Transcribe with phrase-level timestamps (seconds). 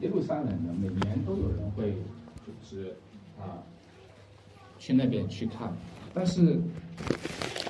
[0.00, 1.92] 耶路撒冷呢，每年都有人会
[2.44, 2.94] 组织
[3.38, 3.62] 啊
[4.78, 5.72] 去那边去看，
[6.12, 6.58] 但是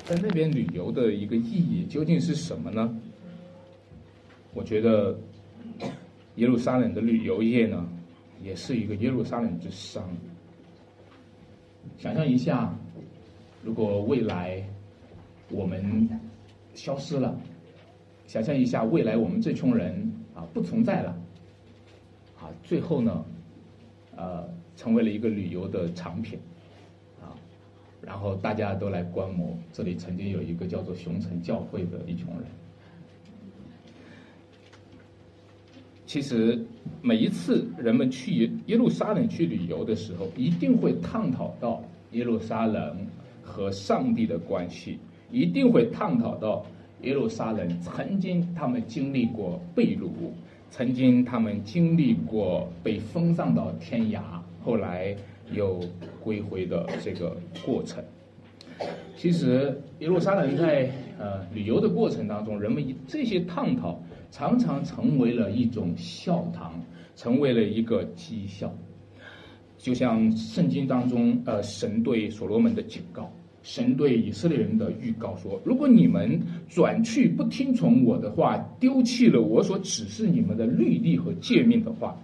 [0.05, 2.93] 在那边旅游的一个意义究竟是什么呢？
[4.53, 5.17] 我觉得
[6.35, 7.87] 耶路撒冷的旅游业呢，
[8.43, 10.01] 也是一个耶路撒冷之殇。
[11.97, 12.77] 想象一下，
[13.63, 14.61] 如果未来
[15.49, 16.09] 我们
[16.73, 17.39] 消失了，
[18.27, 21.16] 想象一下未来我们这群人啊不存在了，
[22.63, 23.25] 最后呢，
[24.15, 26.39] 呃，成为了一个旅游的产品，
[27.21, 27.35] 啊，
[28.01, 32.43] 然后大家都来观摩这里曾经有一个叫做熊城教会的一群人。
[36.05, 36.65] 其实
[37.01, 43.05] 每一次人们去耶耶路撒冷去旅游的时候，一定会探讨到耶路撒冷
[43.43, 44.97] 和上帝的关系，
[45.31, 46.65] 一定会探讨到
[47.01, 50.07] 耶路撒冷曾经他们经历过被掳，
[50.69, 54.21] 曾经他们经历过被封上到天涯，
[54.63, 55.15] 后来
[55.51, 55.79] 又
[56.23, 58.03] 归回的这个过程。
[59.15, 63.99] 其实耶路撒冷在呃旅游的过程当中，人们以这些探讨。
[64.29, 66.69] 常常成为了一种笑谈，
[67.15, 68.71] 成为了一个讥笑。
[69.77, 73.31] 就像圣经当中，呃，神对所罗门的警告，
[73.67, 82.17] 神对以色列人的预告说：如果你们转去不听从我的话，丢弃了我所指示你们的律例和诫命的话，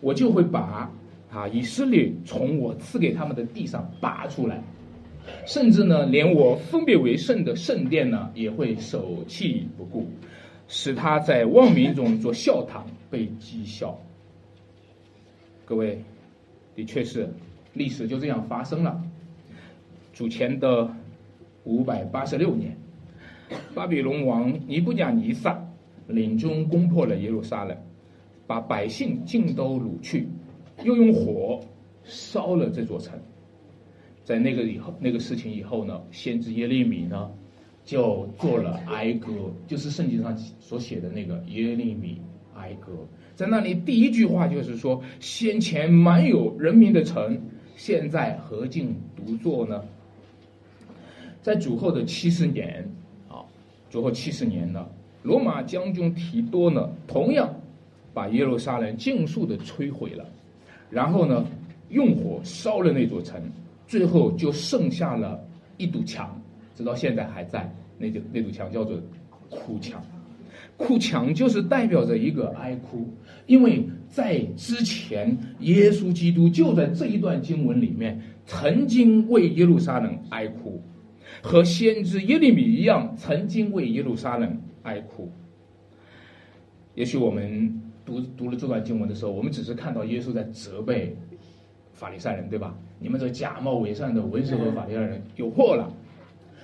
[0.00, 0.88] 我就会把
[1.32, 4.62] 啊以色列从我赐给他们的地上拔出来，
[5.44, 10.08] 甚至呢，连我分别为圣的圣殿呢，也会舍弃不顾。
[10.68, 13.98] 使他在万民中做笑谈，被讥笑。
[15.64, 15.98] 各位，
[16.76, 17.28] 的确是，
[17.72, 19.02] 历史就这样发生了。
[20.14, 20.88] 主前的
[21.64, 22.76] 五百八十六年，
[23.74, 25.60] 巴比伦王尼布甲尼撒
[26.06, 27.76] 领军攻破了耶路撒冷，
[28.46, 30.28] 把百姓尽都掳去，
[30.84, 31.60] 又用火
[32.04, 33.18] 烧了这座城。
[34.22, 37.30] 在那个以后，那个事情以后呢，先知耶利米呢？
[37.84, 39.30] 就做了哀歌，
[39.66, 42.18] 就是圣经上所写的那个耶利米
[42.54, 42.92] 哀歌，
[43.34, 47.38] 在那里第一句话就是说：先前满有人民的城，
[47.76, 49.84] 现在何竟独坐呢？
[51.44, 52.82] 在主后的七十年，
[53.28, 53.44] 啊，
[53.90, 54.82] 主后七十年呢，
[55.22, 57.54] 罗马将军提多呢，同样
[58.14, 60.24] 把耶路撒冷尽数的摧毁了，
[60.88, 61.44] 然后呢，
[61.90, 63.38] 用火烧了那座城，
[63.86, 65.38] 最后就剩下了
[65.76, 66.34] 一堵墙。
[66.74, 68.98] 直到现在还在，那就那堵墙叫做
[69.50, 70.02] 哭墙，
[70.78, 73.06] 哭墙就是代表着一个哀哭，
[73.46, 80.80] 因为在之前，耶稣基督就在这一段经文里面曾经为耶路撒冷哀哭，
[81.44, 85.30] 和先知耶利米一样，曾经为耶路撒冷哀哭。
[86.94, 91.14] 也许我们读读了这段经文的时候，我们只是看到耶稣在责备
[91.92, 92.74] 法利赛人，对吧？
[92.98, 95.94] 你们这假冒伪善的文士和法利赛人有祸了。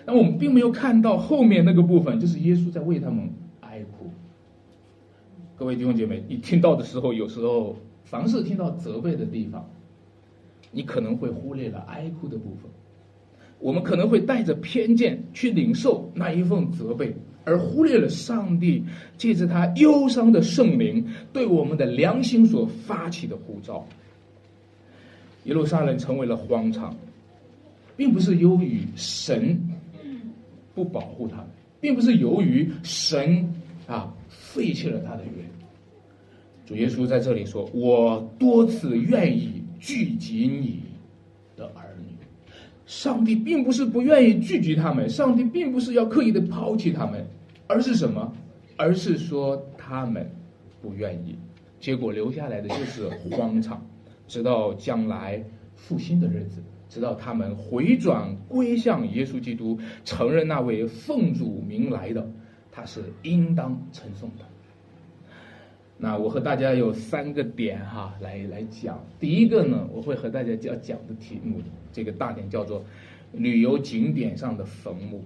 [0.07, 3.29] 但我们并没有看到后面那个部分，就是耶稣在为他们
[3.61, 4.11] 哀哭。
[5.59, 9.69] 各位弟兄姐妹，你听到的时候，有时候凡是听到责备的地方，
[10.71, 12.71] 你可能会忽略了哀哭的部分。
[13.61, 18.83] 我们可能会带着偏见去领受那一份责备，而忽略了上帝
[19.17, 23.87] 借着他忧伤的圣灵对我们的良心所发起的呼召。
[25.45, 26.97] 耶路撒冷成为了荒场，
[27.97, 29.61] 并不是由于神。
[30.73, 31.47] 不保护他们，
[31.81, 33.53] 并不是由于神
[33.87, 35.45] 啊废弃了他的约。
[36.65, 40.81] 主耶稣在这里说：“我多次愿意聚集你。”
[42.91, 47.25] 上帝并不是不愿意拒绝他们，上帝并不是要刻意的抛弃他们，
[47.69, 48.35] 而是什么？
[48.77, 50.29] 而是说他们
[50.83, 51.39] 不愿意，
[51.79, 53.81] 结果留下来的就是荒场，
[54.27, 55.41] 直到将来
[55.77, 56.61] 复兴的日子。
[56.89, 62.29] 直到他们回转归向耶稣基督，承认那位奉主名来的，
[62.73, 64.45] 他是应当称颂的。
[66.01, 68.99] 那我和大家有三个点哈，来来讲。
[69.19, 71.61] 第一个呢，我会和大家要讲的题目，
[71.93, 72.83] 这个大点叫做
[73.33, 75.23] 旅游景点上的坟墓。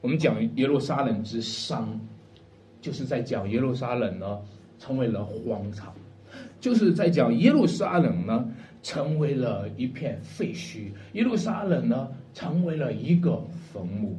[0.00, 2.00] 我们讲耶路撒冷之伤，
[2.80, 4.40] 就是在讲耶路撒冷呢
[4.78, 5.94] 成为了荒场，
[6.58, 8.46] 就是在讲耶路撒冷呢。
[8.82, 13.38] 成为了一片废墟，耶路撒冷呢，成为了一个
[13.70, 14.18] 坟墓。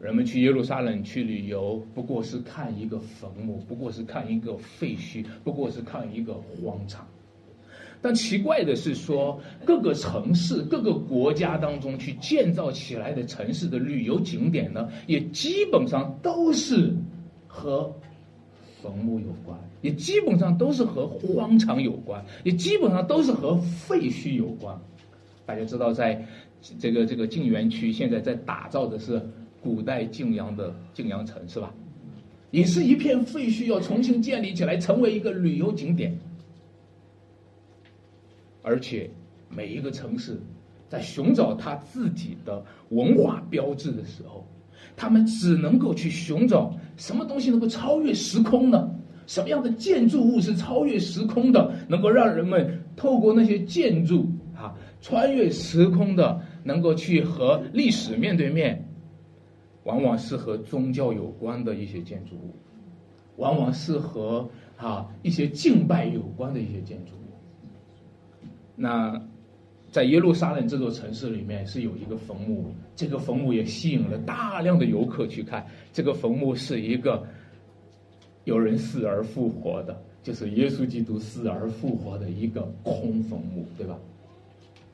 [0.00, 7.06] 人们去耶路撒冷去旅游，不过是看一个坟墓，不过是看一个废墟，不过是看一个荒场。
[8.00, 16.94] 但奇怪的是，说各个城市、各个国家当中去建造起来的城市的旅游景点呢，也基本上都是
[17.46, 17.94] 和
[18.82, 24.74] 坟墓有关，也基本上都是和荒场有关，也基本上都是和废墟有关。
[25.44, 26.26] 大家知道，在
[26.78, 29.20] 这个这个晋园区现在在打造的是
[29.62, 31.72] 古代晋阳的晋阳城，是吧？
[32.50, 36.18] 也是一片废墟，要重新建立起来，成为一个旅游景点。
[38.62, 39.08] 而且
[39.48, 40.40] 每一个城市
[40.88, 44.44] 在寻找它自己的文化标志的时候，
[44.96, 48.90] 他们只能够去寻找什么东西能够超越时空呢？
[49.26, 54.26] 什么样的建筑物是超越时空的，能够让人们透过那些建筑
[54.56, 58.84] 啊，穿越时空的，能够去和历史面对面？
[59.84, 62.54] 往往是和宗教有关的一些建筑物，
[63.36, 64.46] 往往是和
[64.76, 68.44] 啊一些敬拜有关的一些建筑物。
[68.76, 69.18] 那
[69.90, 75.66] 在耶路撒冷这座城市里面是有一个坟墓，这个坟墓也吸引了大量的游客去看。
[75.94, 77.26] 这个坟墓是一个
[78.44, 83.98] 有人死而复活的，就是耶稣基督死而复活的一个空坟墓，对吧？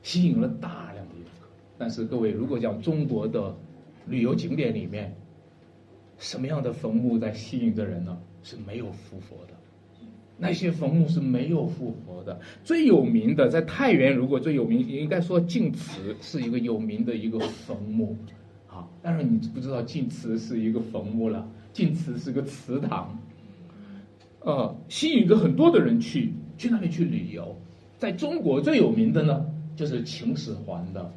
[0.01, 1.49] 吸引了大量的游客。
[1.77, 3.53] 但是各位，如果讲中国的。
[4.07, 5.15] 旅游景点里面，
[6.17, 8.17] 什么样的坟墓在吸引着人呢？
[8.43, 9.53] 是没有复活的，
[10.37, 12.39] 那些坟墓是没有复活的。
[12.63, 18.15] 最有名的在太原，如果最有名，应该说晋祠是一个有名的一个坟墓，
[18.69, 23.19] 啊，但是你不知道晋祠是一个坟墓了，晋祠是个祠堂，
[24.39, 27.53] 呃，吸引着很多的人去去那里去旅游。
[27.97, 29.45] 在中国最有名的呢，
[29.75, 31.11] 就是秦始皇的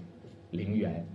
[0.50, 1.06] 陵园。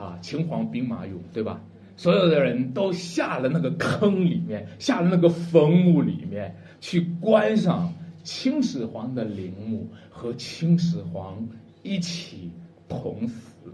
[0.00, 1.60] 啊，秦皇兵马俑，对吧？
[1.96, 7.92] 所有的人都下了那个坑里面，下了那个坟墓里面去观赏
[8.22, 11.46] 秦始皇的陵墓，和秦始皇
[11.82, 12.50] 一起
[12.88, 13.70] 同死，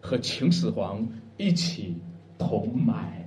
[0.00, 1.08] 和秦始皇
[1.38, 1.96] 一起
[2.36, 3.26] 同埋。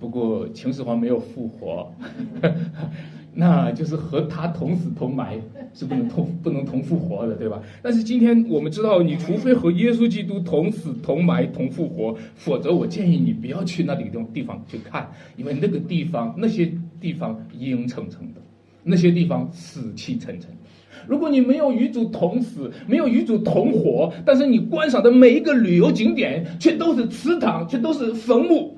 [0.00, 1.92] 不过秦始皇没有复活。
[3.38, 5.38] 那就是和他同死同埋
[5.76, 7.62] 是不能同 不能同复活的，对吧？
[7.82, 15.06] 但是今天我们知道，你除非和耶稣基督同死同埋同复活，否则我建议你不要去那里地地方去看，
[15.36, 18.40] 因为那个地方那些地方阴沉沉的，
[18.82, 20.50] 那些地方死气沉沉。
[21.06, 28.74] 如果你没有与主同死，没有与主同活，但是你观赏的每一个旅游景点却都是祠堂，却都是坟墓。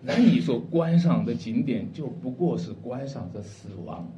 [0.00, 4.08] 那你说观赏的景点就不过是观赏着死亡，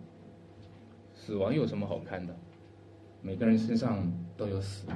[1.24, 2.36] 死亡有什么好看的？
[3.22, 4.06] 每个人身上
[4.36, 4.86] 都有死，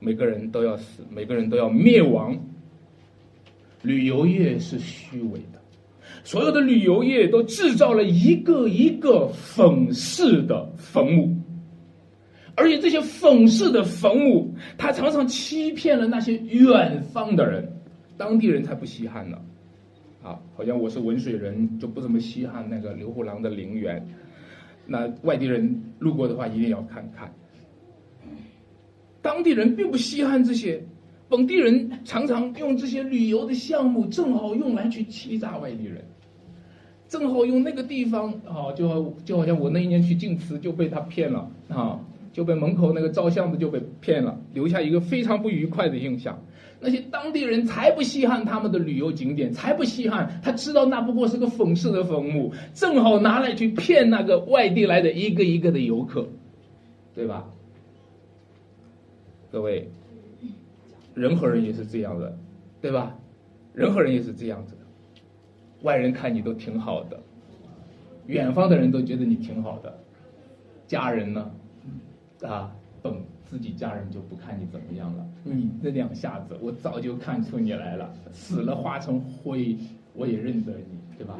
[0.00, 2.36] 每个人都要死，每个人都要灭亡。
[3.82, 5.60] 旅游业是虚伪的，
[6.24, 11.32] 所有的旅游业都制造了一个一个讽刺的坟墓，
[12.56, 17.70] 而且这些讽刺的坟墓，它常常欺骗了那些远方的人，
[18.16, 19.38] 当地人才不稀罕呢。
[20.24, 24.04] 啊，好像我是文水人，就不怎么稀罕那个刘胡郎的陵园。
[24.86, 27.32] 那外地人路过的话，一定要看看。
[29.20, 30.82] 当地人并不稀罕这些，
[31.28, 36.04] 本地人常常用这些旅游的项目，正好用来去欺诈外地人，
[37.08, 42.00] 正好用那个地方啊，就就好像我那一年去晋祠就被他骗了啊，
[42.36, 46.38] 就被门口那个照相的就被骗了，留下一个非常不愉快的印象。
[46.78, 50.38] 那些当地人才不稀罕他们的旅游景点，才不稀罕。
[50.44, 56.28] 他知道那不过是个讽刺的坟墓，正好拿来去骗那个外地来的一个一个的游客，
[57.14, 57.48] 对吧？
[59.50, 59.88] 各位，
[61.14, 62.36] 人和人也是这样的，
[62.82, 63.16] 对吧？
[63.72, 64.80] 人和人也是这样子的。
[65.80, 67.18] 外人看你都挺好的，
[68.26, 69.98] 远方的人都觉得你挺好的，
[70.86, 71.50] 家人呢？
[72.46, 73.12] 啊，本。
[73.48, 78.12] 自己家人就不看你怎么样了，你那两下子，我早就看出你来了。
[78.32, 79.76] 死了化成灰，
[80.14, 81.38] 我也认得你，对吧？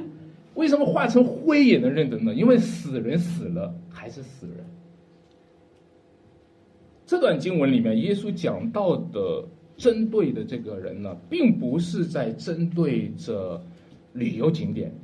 [0.55, 2.33] 为什么化成灰也能认得呢？
[2.33, 4.65] 因为死人死了还是死人。
[7.05, 9.45] 这段经文里面，耶稣讲到的
[9.77, 13.61] 针对的这个人呢，并不是在针对着
[14.13, 14.95] 旅游景点，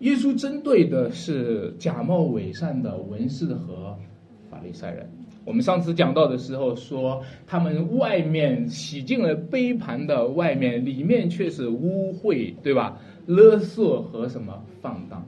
[0.00, 3.96] 耶稣针对的是假冒伪善的文士和
[4.50, 5.08] 法利赛人。
[5.44, 12.98] 我们上次讲到的时候说，他们外面洗净了杯盘的外面，里面却是污秽，对吧？
[13.26, 15.24] 勒索和什么放荡？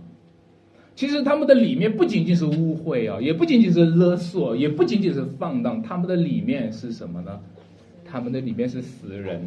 [0.94, 7.40] 其实他们的里面不仅仅是污秽啊，也不仅仅是勒索，也不仅仅是放荡，他们的里面是什么呢？
[8.04, 9.40] 他们的里面是死人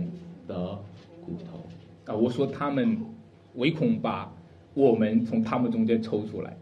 [0.45, 0.77] 的
[1.25, 2.13] 骨头啊！
[2.13, 2.97] 我说他们
[3.55, 4.29] 唯恐把
[4.74, 6.57] 我们从他们中间抽出来。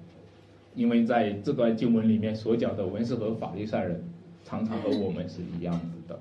[0.75, 4.03] 因为在这段经文里面所讲的文士和法利赛人，
[4.43, 6.19] 常常和我们是一样子的。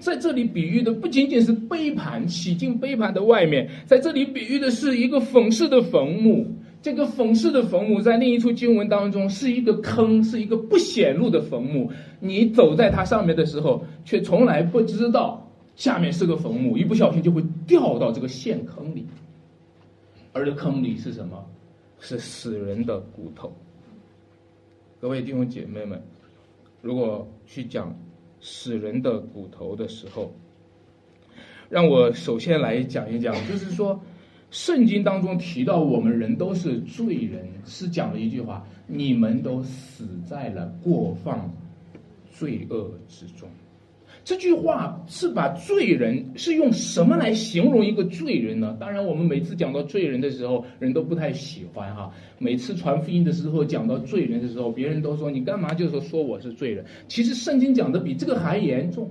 [0.00, 6.46] 在这里比喻的不仅仅是杯盘，洗净杯盘的外面，在这里比喻的是一个讽刺的坟墓，
[6.82, 11.90] 这个讽刺的坟墓在另一处经文当中是一个坑，是一个不显露的坟墓。
[12.18, 19.06] 你走在它上面的时候，却从来不知道下面是个坟墓，一不小心就会掉到这个陷坑里。
[20.32, 21.44] 而这坑里是什么？
[22.02, 23.52] 是死人的骨头。
[25.00, 26.02] 各位弟兄姐妹们，
[26.82, 27.98] 如果去讲
[28.42, 30.30] 死人的骨头的时候，
[31.70, 33.98] 让我首先来讲一讲，就是说。
[34.50, 41.48] 圣经当中提到我们人都是罪人，是讲了一句话：你们都死在了过犯、
[42.32, 43.48] 罪恶之中。
[44.30, 48.76] 这句话是把罪人是用什么来形容一个罪人呢？
[48.78, 52.08] 当然，我们每次讲到罪人的时候，人都不太喜欢哈。
[52.38, 56.84] 每次传福音的时候讲到罪人的时候，别人都说你干嘛就说说我是罪人。
[57.08, 59.10] 其实圣经讲的比这个还严重，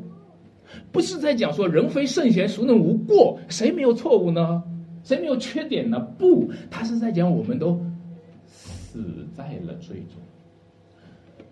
[0.90, 3.38] 不是在讲说人非圣贤，孰能无过？
[3.50, 4.64] 谁没有错误呢？
[5.04, 6.00] 谁没有缺点呢？
[6.18, 7.78] 不，他是在讲我们都
[8.48, 10.16] 死在了罪中。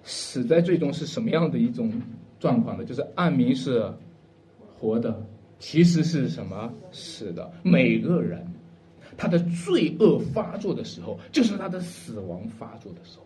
[0.03, 1.91] 死在罪中是什么样的一种
[2.39, 2.85] 状况呢？
[2.85, 3.91] 就是暗明是
[4.77, 5.23] 活的，
[5.59, 7.51] 其实是什么死的？
[7.63, 8.45] 每个人
[9.15, 13.23] 他的罪恶发作的时候，就是他的死亡发作的时候。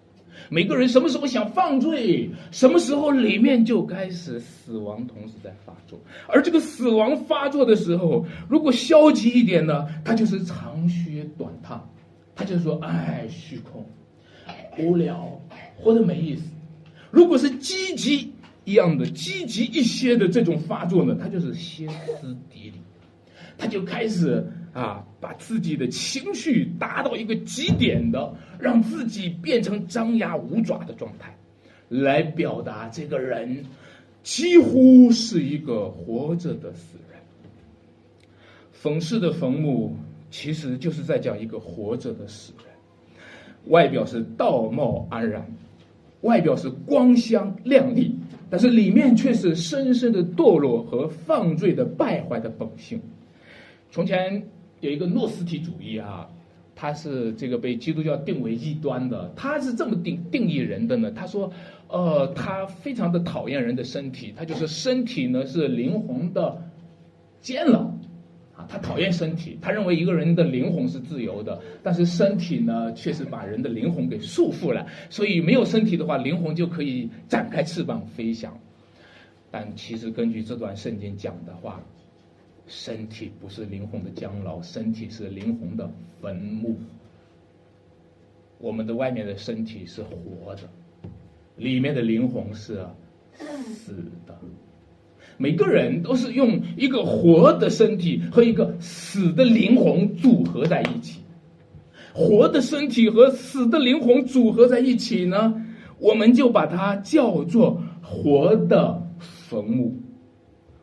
[0.50, 6.00] 每个人什么时候想犯罪，什么时候里面就开始死亡同时在发作。
[6.28, 11.80] 而这个死亡发作的时候，如果消极一点呢，他就是长吁短叹，
[12.34, 13.86] 他就说：“哎，虚空，
[14.80, 15.40] 无聊，
[15.76, 16.44] 活得没意思。”
[17.12, 18.32] 如果是积极
[18.66, 22.82] 一样的、积极一些的这种发作呢，他就是歇斯底里，
[23.58, 24.46] 他就开始。
[24.74, 31.36] 啊，把自己的情绪达到一个极点的，让自己变成张牙舞爪的状态，
[31.90, 33.66] 来表达这个人
[34.24, 37.20] 几乎是一个活着的死人。
[38.72, 39.94] 冯氏的坟墓
[40.30, 42.74] 其实就是在讲一个活着的死人，
[43.66, 45.46] 外表是道貌岸然，
[46.22, 48.16] 外表是光鲜亮丽，
[48.52, 53.02] 但是里面却是深深的堕落和犯罪的败坏的本性。
[53.90, 54.44] 从前。
[54.82, 56.28] 有一个诺斯提主义啊，
[56.74, 59.32] 他是这个被基督教定为异端的。
[59.36, 61.12] 他是这么定定义人的呢？
[61.12, 61.54] 他说，
[61.88, 66.60] 呃，他非常的讨厌人的身体，他就是身体呢是灵魂的
[67.40, 67.91] 监牢
[68.70, 74.86] 他讨厌身体，他认为一个人的灵魂是自由的，但是身体呢确实把人的灵魂给束缚了。
[75.10, 78.58] 所以没有身体的话，灵魂就可以展开翅膀飞翔。
[79.50, 81.82] 但其实根据这段圣经讲的话。
[82.68, 85.92] 身体不是灵魂的监牢，身体是灵魂的
[86.22, 86.78] 坟墓。
[88.60, 90.62] 我们的外面的身体是活的，
[91.58, 92.86] 里面的灵魂是
[93.74, 94.40] 死的。
[95.42, 101.20] 每个人都是用一个活的身体和一个死的灵魂组合在一起。
[102.14, 105.54] 活的身体和死的灵魂组合在一起呢，
[105.98, 109.96] 我们就把它叫做活的坟墓，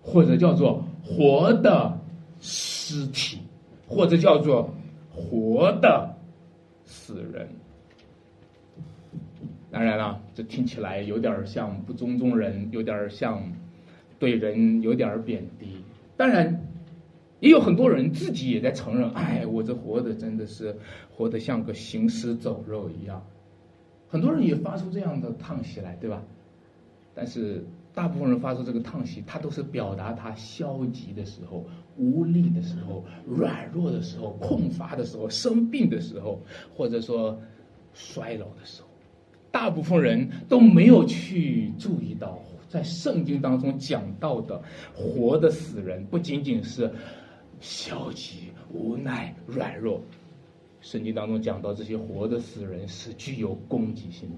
[0.02, 0.84] 或者叫做。
[1.10, 1.98] 活的
[2.38, 3.38] 尸体，
[3.86, 4.70] 或者叫做
[5.10, 6.14] 活的
[6.84, 7.48] 死人。
[9.70, 13.42] 当然了，这听起来有点像不尊重人，有点像
[14.18, 15.66] 对人有点贬低。
[16.16, 16.66] 当然，
[17.40, 20.76] 也有很多人自己也在承认：“哎，我这活的真的是
[21.10, 23.24] 活得像个行尸走肉一样。”
[24.08, 26.22] 很多人也发出这样的叹息来，对吧？
[27.14, 27.64] 但是。
[27.94, 36.40] 大部分人发出这个叹息，他都是表达他消极的时候、无力的时候、软弱的时候、困乏的时候、生病的时候，
[36.72, 37.36] 或者说
[37.94, 38.88] 衰老的时候。
[39.50, 44.62] 大部分人都没有去注意到，在圣经当中讲到的
[44.94, 46.90] 活的死人，不仅仅是
[47.60, 50.00] 消极、无奈、软弱。
[50.80, 54.36] 圣经当中讲到这些活的死人是具有攻击性的。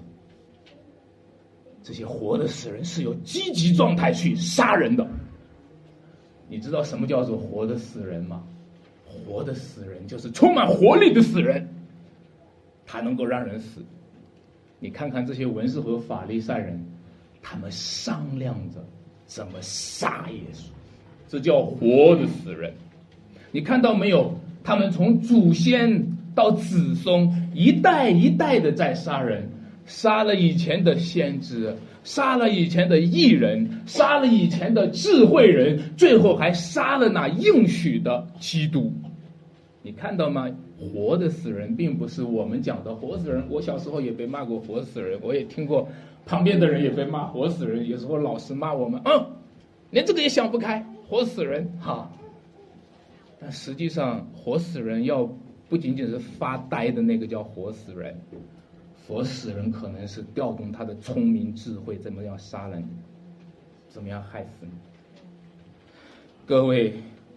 [1.82, 5.06] 这些活的死人是有积极状态去杀人的。
[6.48, 8.42] 你知道什么叫做活的死人吗？
[9.06, 11.66] 活的死人就是充满活力的死人，
[12.86, 13.82] 他能够让人死。
[14.78, 16.80] 你看看这些文士和法利赛人，
[17.42, 18.84] 他们商量着
[19.26, 20.64] 怎么杀耶稣，
[21.28, 22.72] 这叫活的死人。
[23.52, 24.38] 你看到没有？
[24.62, 29.48] 他们从祖先到子孙，一代一代的在杀人。
[29.86, 38.92] 杀了以前的先知，杀了以前的艺人，杀了以前的智慧人，最后还杀了那应许的基督。
[39.82, 40.48] 你看到吗？
[40.80, 43.44] 活的死人并不是我们讲的活死人。
[43.50, 45.86] 我小时候也被骂过活死人，我也听过
[46.24, 47.86] 旁边的人也被骂活死人。
[47.86, 49.26] 有时候老师骂我们，嗯，
[49.90, 52.10] 连这个也想不开，活死人哈。
[53.38, 55.28] 但实际上，活死人要
[55.68, 58.18] 不仅仅是发呆的那个叫活死人，
[59.06, 62.86] 活死人可能是调动他的聪明智慧，怎么样杀了你，
[63.88, 64.70] 怎么样害死你。
[66.46, 66.92] 各位，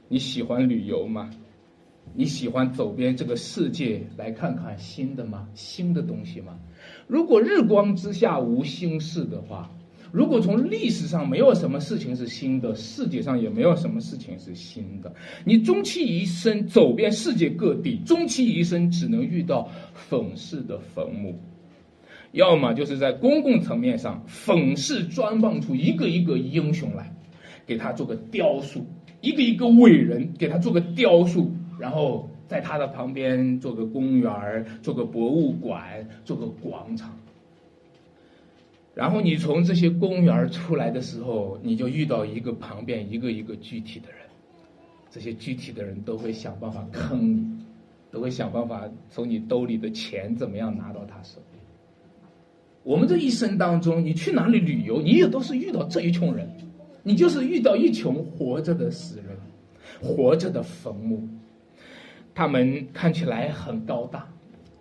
[0.07, 1.29] 你喜欢旅游吗？
[2.15, 5.47] 你喜欢走遍这个世界来看看新的吗？
[5.55, 6.59] 新的东西吗？
[7.07, 9.71] 如果日光之下无新事的话，
[10.11, 15.11] 如果从历史上没有什么事情是新的，世界上也没有什么事情是新的。
[15.43, 19.67] 你终其一生走遍世界各地，终其一生只能遇到
[20.07, 21.35] 讽刺的坟墓，
[22.31, 27.11] 要么就是在公共层面上讽刺专棒出一个一个英雄来，
[27.65, 28.85] 给他做个雕塑，
[29.21, 31.51] 一个一个伟人给他做个雕塑。
[31.83, 37.13] 然后在他的旁边做个公园做个博物馆，做个广场。
[38.95, 44.19] 然后你从这些公园出来的时候，你就遇到一个旁边一个一个具体的人，
[45.11, 47.45] 这些具体的人都会想办法坑你，
[48.09, 51.59] 都会想办法从你兜里的钱怎么样拿到他手里。
[52.83, 56.49] 我们这一生当中，你去哪里旅游，你也都是遇到这一群人，
[57.03, 59.37] 你就是遇到一群活着的死人，
[60.01, 61.27] 活着的坟墓。
[62.35, 64.27] 他们看起来很高大，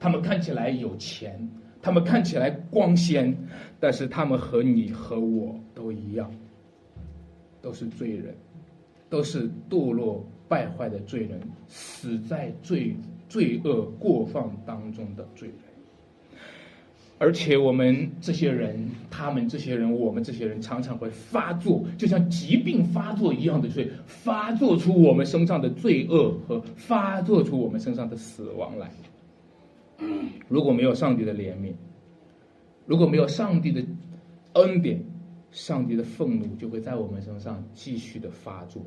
[0.01, 1.49] 他们看起来有钱，
[1.81, 3.37] 他们看起来光鲜，
[3.79, 6.31] 但是他们和你和我都一样，
[7.61, 8.35] 都是罪人，
[9.11, 12.97] 都是堕落败坏的罪人，死在罪
[13.29, 15.72] 罪恶过放当中的罪人。
[17.23, 28.91] 而且我们这些人，他们这些人，我们这些人，常常会发作，就像疾病发作一样的，以发作出我们身上的罪恶和发作出我们身上的死亡来。
[30.49, 31.75] 如果没有上帝的怜悯，
[32.87, 33.81] 如果没有上帝的
[34.55, 35.01] 恩典，
[35.53, 38.83] 上帝的愤怒就会在我们身上继续的发作，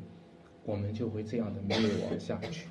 [0.66, 2.68] 我们就会这样的灭亡下去。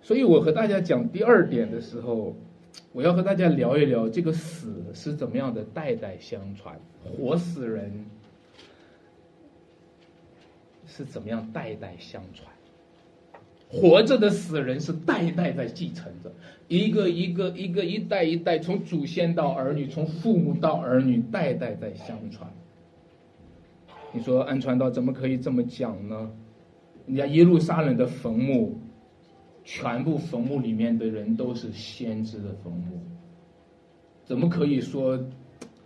[0.00, 2.34] 所以我和大家讲第二点的时候。
[2.92, 7.92] 我要和大家聊一聊这个死是怎么样的代代相传，活死人
[10.86, 12.50] 是怎么样代代相传，
[13.68, 16.32] 活着的死人是代代在继承着，
[16.66, 22.50] 一个一个一个一代一代，从祖先到儿女，从父母到儿女，代代在相传。
[24.12, 26.30] 你说安传道怎么可以这么讲呢？
[27.06, 28.80] 人家耶路撒冷的坟墓。
[29.70, 32.98] 全部坟墓里面的人都是先知的坟墓，
[34.24, 35.22] 怎么可以说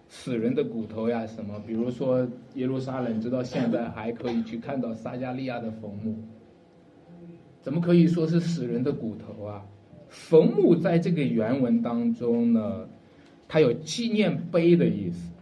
[0.08, 1.26] 死人的骨头呀？
[1.26, 1.60] 什么？
[1.66, 6.14] 比如说耶路撒冷，直到现在还可以去看到撒加利亚的坟墓，
[7.60, 9.66] 怎么可以说是死人的骨头啊？
[10.08, 12.88] 坟墓在这个原文当中呢，
[13.48, 15.32] 它有纪念碑的意思，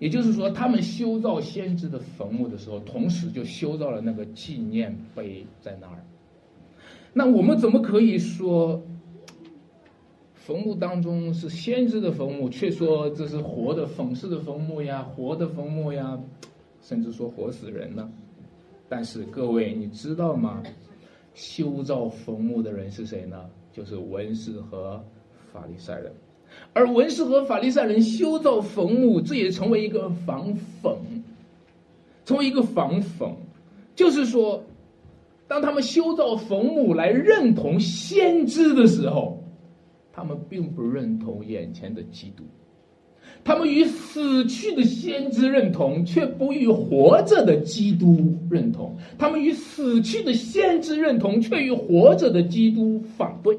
[0.00, 6.02] 也就是说，他们修造先知的坟墓的时候，同时就修造了那个纪念碑在那儿。
[7.18, 8.80] 那我们怎么可以说
[10.36, 16.16] 坟墓当中是先知的坟墓，却说这是活的讽刺的坟墓呀，活的坟墓呀，
[16.80, 18.08] 甚至说活死人呢？
[18.88, 20.62] 但是各位，你知道吗？
[21.34, 23.50] 修造坟墓的人是谁呢？
[23.72, 25.04] 就是文士和
[25.52, 26.12] 法利赛人。
[26.72, 30.94] 而文士和法利赛人修造坟墓，这也成为一个防讽，
[32.24, 33.32] 成为一个防讽，
[33.96, 34.62] 就是说。
[35.48, 39.42] 当他们修造坟墓来认同先知的时候，
[40.12, 42.44] 他们并不认同眼前的基督，
[43.42, 53.56] 他们与死去的先知认同，却不与活着的基督认同；他们与死去的先知认同，却与活着的基督反对。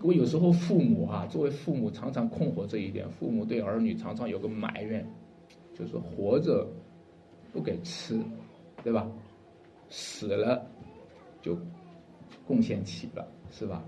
[0.00, 5.06] 各位，有时候父母啊，作为父母常常困惑这一点，父母对儿女常常有个埋怨，
[5.78, 6.66] 就是活着。
[7.52, 8.18] 不给吃，
[8.82, 9.06] 对吧？
[9.88, 10.66] 死了
[11.42, 11.58] 就
[12.46, 13.84] 贡献起了，是吧？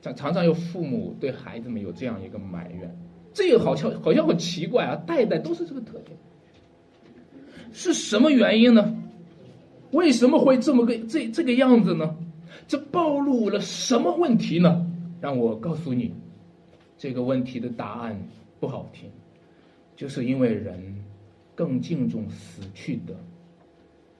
[0.00, 2.90] 常常常有父母对孩子们有这样一个埋怨，
[3.32, 6.16] 这个好像好像很奇怪啊，代代都是这个特点，
[7.72, 8.96] 是什么原因呢？
[9.92, 12.16] 为什么会这么个这这个样子呢？
[12.66, 14.86] 这暴露了什么问题呢？
[15.20, 16.12] 让我告诉你，
[16.96, 18.18] 这个问题的答案
[18.60, 19.10] 不好听，
[19.94, 21.03] 就是因为人。
[21.54, 23.14] 更敬重死去的，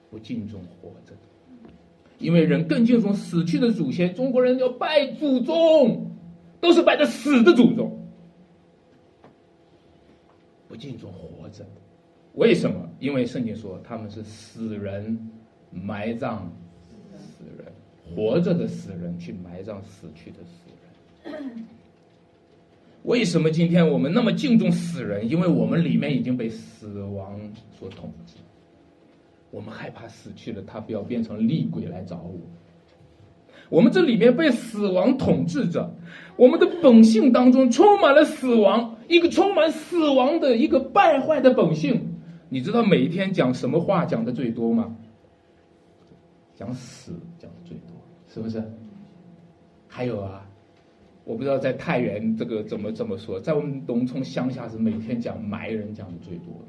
[0.09, 1.69] 不敬重活着的，
[2.17, 4.13] 因为人更敬重死去的祖先。
[4.15, 6.11] 中国人要拜祖宗，
[6.61, 8.07] 都是拜的死的祖宗，
[10.67, 11.81] 不敬重活着的。
[12.35, 12.89] 为什么？
[12.99, 15.29] 因为圣经说他们是死人，
[15.71, 16.51] 埋葬
[17.13, 17.71] 死人，
[18.15, 21.65] 活着的死人去埋葬死去的死人。
[23.05, 25.29] 为什么今天我们那么敬重死人？
[25.29, 27.39] 因为我们里面已经被死亡
[27.71, 28.35] 所统治。
[29.51, 32.39] 我们害怕死去了，他不要变成厉鬼来找我。
[33.69, 35.89] 我们这里面被死亡统治着，
[36.35, 42.15] 我们的本性当中充满了死亡，一个充满死亡的一个败坏的本性。
[42.49, 44.95] 你知道每一天讲什么话讲的最多吗？
[46.55, 47.95] 讲死讲的最多，
[48.27, 48.63] 是不是？
[49.87, 50.47] 还有啊，
[51.25, 56.65] 我不知道在太原这个怎么怎么说，在我们农村乡下是每天讲埋人讲的最多的。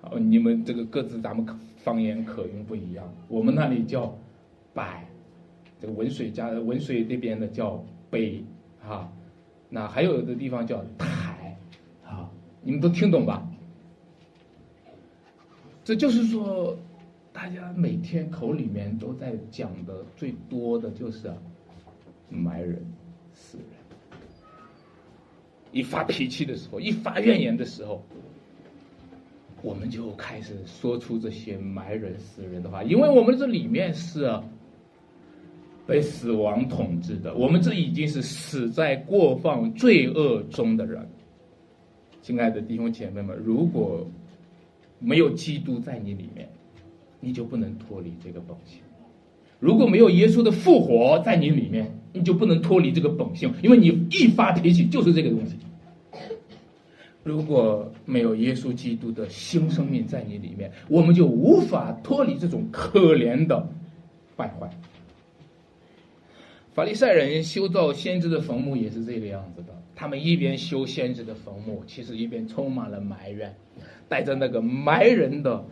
[0.00, 1.44] 好，你们这个各自咱们
[1.76, 4.16] 方言口音不一样，我们那里叫
[4.72, 5.04] 摆，
[5.80, 8.44] 这个文水家文水那边的叫碑，
[8.80, 9.12] 哈，
[9.68, 11.56] 那还有的地方叫台，
[12.06, 12.30] 啊，
[12.62, 13.44] 你们都听懂吧？
[15.84, 16.76] 这就是说，
[17.32, 21.28] 大家每天口里面都在讲的最多的就是
[22.28, 22.80] 埋人、
[23.32, 23.66] 死人。
[25.72, 28.02] 一发脾气的时候，一发怨言的时候，
[29.62, 34.32] 我们就开始说出这些埋人、死人的话，因为我们这里面是
[35.86, 41.06] 被死亡统治的，我们这已经是死在过放罪恶中的人。
[42.22, 44.06] 亲爱的弟兄姐妹们，如果
[44.98, 46.48] 没有基督在你里面，
[47.20, 48.80] 你就不能脱离这个本性；
[49.60, 55.56] 如果没有耶稣的复活在你里面，你就不能脱离这个本性，因为你一发脾气就是这个东西。
[57.24, 63.68] 如果没有耶稣基督的新生命在你里面，我们就无法脱离这种可怜的
[64.36, 64.70] 败坏。
[66.72, 73.54] 法利赛人修造先知的坟墓也是这个样子的，他们一边修先知的坟墓，其实一边充满了埋怨。
[74.08, 75.62] 带着那个埋人的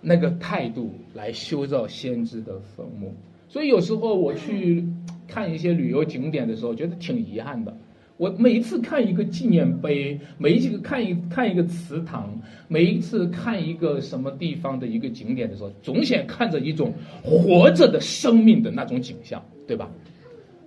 [0.00, 3.12] 那个态度来修造先知的坟墓，
[3.48, 4.84] 所以有时候我去
[5.28, 7.76] 看一些旅游景点的时候，觉得挺遗憾的。
[8.16, 19.90] 我每一次看一个纪念碑，每一次看一看一个祠堂，每一次看一个什么地方的一个景点的时候，总想看着一种活着的生命的那种景象，对吧？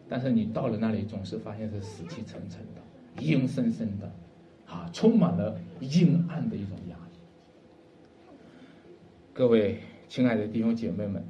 [0.09, 4.11] 但是你到了那里，总是发现是死气沉沉的、阴森森的，
[4.65, 6.95] 啊，充满了阴暗的一种压。
[9.35, 11.25] 各位亲爱的弟兄姐妹们，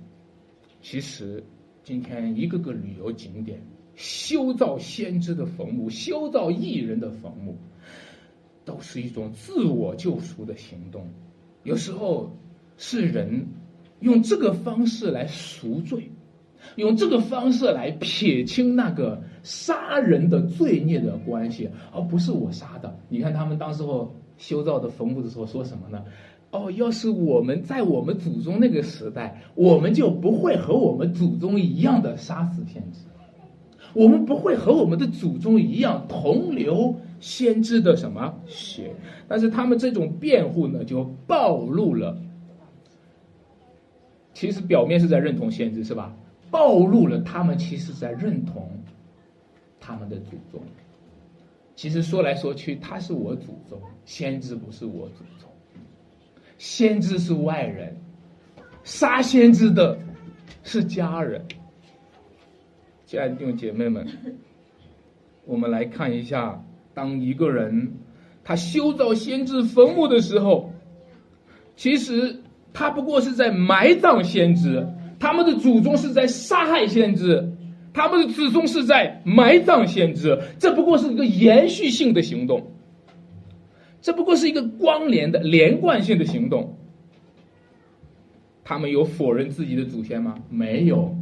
[0.81, 1.41] 其实
[1.85, 3.61] 今天一个个旅游景点
[3.95, 7.57] 修造先知的坟墓、修造艺人的坟墓，
[8.65, 11.07] 都是一种自我救赎的行动。
[11.63, 12.29] 有时候
[12.75, 13.47] 是人
[14.01, 16.11] 用这个方式来赎罪，
[16.75, 22.99] 用这个方式来撇清那个杀人的罪孽的关系，而不是我杀的。
[23.07, 26.03] 你看他们当时候修造的坟墓的时候说什么呢？
[26.53, 32.99] 哦，要是我们在我们祖宗那个时代，我们就不会和我们祖宗一样的杀死先知，
[33.93, 38.93] 我们不会和我们的祖宗一样同流先知的什么血。
[39.27, 42.15] 但是他们这种辩护呢，就暴露了，
[44.35, 46.15] 其实表面是在认同先知，是吧？
[46.51, 48.69] 暴露了他们其实在认同
[49.79, 50.61] 他们的祖宗。
[51.75, 55.49] 其实说来说去，他是我祖宗，先知不是我祖宗。
[56.63, 57.93] 先知是外人，
[58.85, 59.99] 杀先知的
[60.63, 61.45] 是家人。
[63.05, 64.07] 亲爱的弟兄姐妹们，
[65.43, 67.91] 我们来看一下，当一个人
[68.45, 70.71] 他修造先知坟墓的时候，
[71.75, 72.39] 其实
[72.71, 74.87] 他不过是在埋葬先知，
[75.19, 77.45] 他们的祖宗是在杀害先知，
[77.93, 82.71] 他们的子孙是在埋葬先知，这不过是一个延续性的行动。
[84.03, 86.77] 这不过是一个关联的连贯性的行动。
[88.65, 90.35] 他们有否认自己的祖先吗？
[90.49, 91.15] 没有，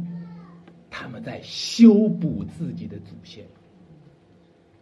[0.90, 3.44] 他们在修补自己的祖先。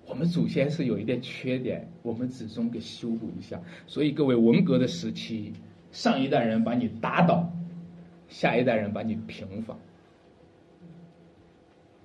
[0.06, 3.60] 我们祖先是有一点缺点，我们子孙给修补一下。
[3.86, 5.52] 所以各位，文革的时期，
[5.92, 7.52] 上一代人把你打倒，
[8.28, 9.76] 下一代人把你平反。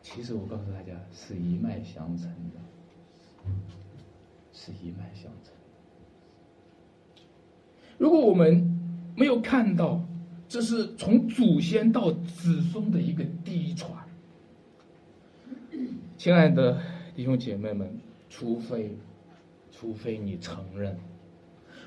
[0.02, 2.60] 其实我告诉大家，是一脉相承的，
[4.52, 5.55] 是一脉相承。
[7.98, 8.64] 如果我们
[9.16, 10.06] 没有看到，
[10.48, 13.92] 这是从祖先到子孙的一个低传，
[16.18, 16.78] 亲爱的
[17.16, 17.90] 弟兄姐妹们，
[18.30, 18.92] 除非，
[19.72, 20.96] 除非你承认，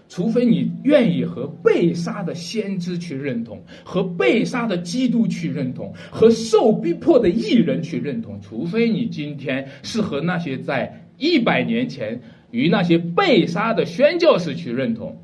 [0.08, 15.16] 除非你愿意和被杀的先知去认同，和被杀的基督去认同，和受逼迫的艺人去认同，除非你今天是和那些在一百年前与那些被杀的宣教士去认同。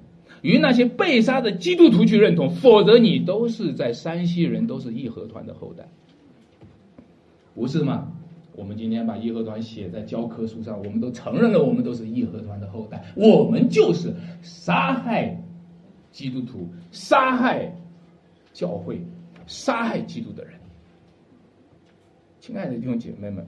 [0.44, 5.88] 与那些被杀的基督徒去认同，否则你都是在山西人，都是义和团的后代，
[7.54, 8.12] 不是吗？
[8.54, 15.42] 我们今天把义和团写在教科书上，我们都承认了，我们都是义和团的后代，我们就是杀害
[16.12, 17.74] 基督徒、杀害
[18.52, 19.00] 教会、
[19.46, 20.52] 杀害基督的人。
[22.38, 23.46] 亲爱的弟兄姐妹们，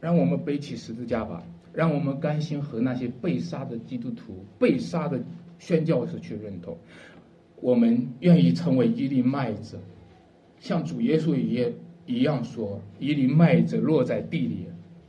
[0.00, 5.20] 让我们背起十字架吧，让我们甘心和那些被杀的基督徒、被杀的
[5.58, 6.76] 宣教士去认同。
[7.60, 9.78] 我们愿意成为一粒麦子，
[10.58, 11.70] 像主耶稣一样
[12.06, 14.66] 一样说：“一粒麦子落在地里，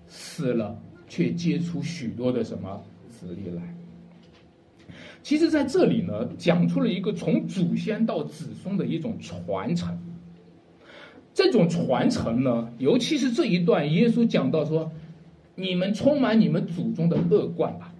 [0.07, 3.61] 死了，却结出许多的什么子粒来。”
[5.23, 9.97] 其实，在这里呢，讲出了一个从祖先到子孙的一种传承。
[11.33, 14.91] 这种传承呢，尤其是这一段，耶稣讲到说
[15.61, 17.93] ：“你们充满你们祖宗的恶贯吧。”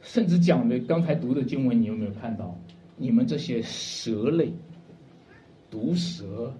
[0.00, 2.54] 甚至讲的刚才读的经文，你有没有看到？
[2.96, 4.52] 你们这些蛇类、
[5.70, 6.54] 毒蛇、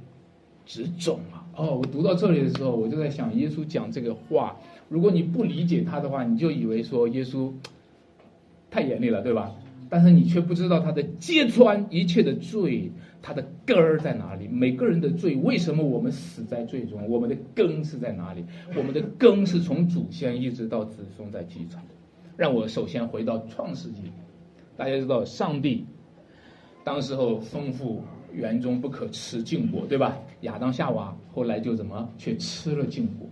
[0.66, 1.47] 之种啊！
[1.55, 4.57] 哦，我读到这里的时候，我就在想，耶稣讲这个话，
[4.88, 7.53] 如果你不理解他的话，你就以为说耶稣
[8.70, 9.53] 太严厉了，对吧？
[9.90, 12.90] 但是你却不知道他的揭穿一切的罪，
[13.27, 14.47] 他的根儿在哪里？
[14.49, 17.09] 每个人的罪，为什么我们死在罪中？
[17.09, 18.45] 我们的根是在哪里？
[18.77, 21.81] 我们的根是从祖先一直到子孙在继承。
[22.37, 24.03] 让我首先回到创世纪，
[24.77, 25.87] 大家知道上帝。
[26.85, 30.19] 当时候丰富园中不可吃禁果，对吧？
[30.43, 33.27] 亚当夏娃后来就怎么却吃了禁果？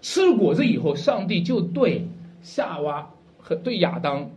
[0.00, 2.02] 吃了果子以后，上帝就对
[2.40, 3.06] 夏娃
[3.36, 4.30] 和对亚当、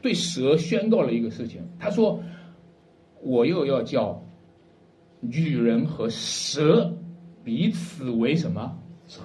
[0.00, 1.60] 对蛇宣告了一个事情。
[1.78, 2.20] 他说
[3.22, 4.22] ：“我又要叫
[5.20, 6.92] 女人和蛇
[7.42, 8.76] 彼此为什么
[9.08, 9.22] 仇？”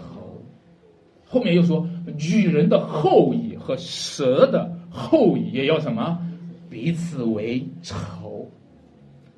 [1.26, 1.86] 后面又说
[2.18, 6.18] ：“女人的后裔和蛇的后裔也要什么？
[6.70, 8.50] 彼此为仇。”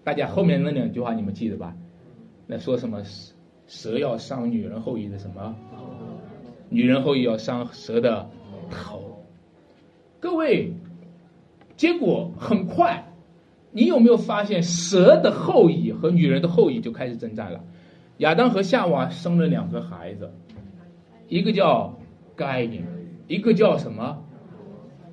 [0.03, 1.75] 大家后面那两句话你们记得吧？
[2.45, 3.01] 那说什么
[3.67, 5.55] 蛇要伤女人后裔的什么？
[6.69, 8.29] 女人后裔要伤蛇的
[8.69, 9.25] 头。
[10.19, 10.71] 各位，
[11.75, 13.08] 结果很快，
[13.71, 17.63] 你有没有发现蛇的后裔和女人的后裔就开始征战了？
[18.17, 20.29] 亚当和夏娃生了两个孩子，
[21.27, 21.97] 一个叫
[22.35, 22.83] 该隐，
[23.27, 24.21] 一个叫什么？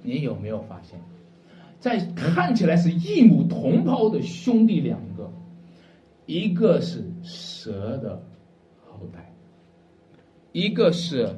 [0.02, 0.98] 你有没有发现？
[1.78, 5.30] 在看起来是异母同胞的兄弟两个，
[6.24, 8.20] 一个是蛇的
[8.84, 9.32] 后代，
[10.50, 11.28] 一个是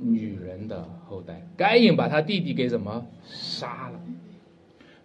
[0.00, 1.44] 女人的后代。
[1.56, 4.00] 该隐把他弟弟给什么杀了，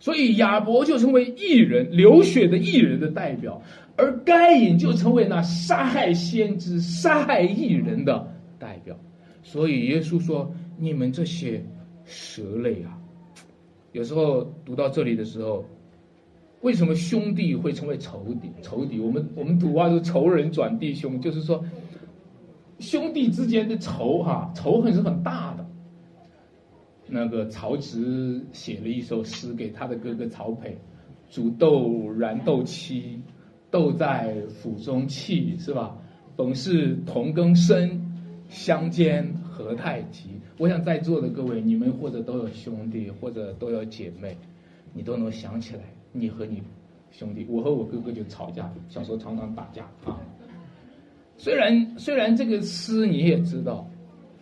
[0.01, 3.61] 所以亚伯就成为异人流血的异人的代表，
[3.95, 8.97] 而该隐就成为那杀害先知、杀害异人的代表。
[9.43, 11.63] 所以耶稣说：“你们这些
[12.03, 12.97] 蛇类啊！”
[13.93, 15.63] 有时候读到这里的时候，
[16.61, 18.49] 为什么兄弟会成为仇敌？
[18.63, 21.63] 仇敌，我们我们读话说仇人转弟兄，就是说
[22.79, 25.60] 兄弟之间的仇哈，仇恨是很大的。
[27.13, 30.71] 那个曹植写了一首诗给他的哥哥曹丕
[31.29, 33.19] ：“煮豆燃豆萁，
[33.69, 35.93] 豆在釜中泣，是吧？
[36.37, 38.01] 本是同根生，
[38.47, 44.37] 相煎何太急。”我想在座的各位，你们或者都有兄弟，或者都有姐妹，
[44.93, 45.81] 你都能想起来，
[46.13, 46.63] 你和你
[47.11, 50.17] 兄弟，我和我哥哥就吵架，小时候常常打架啊。
[51.37, 53.85] 虽然虽然这个诗你也知道，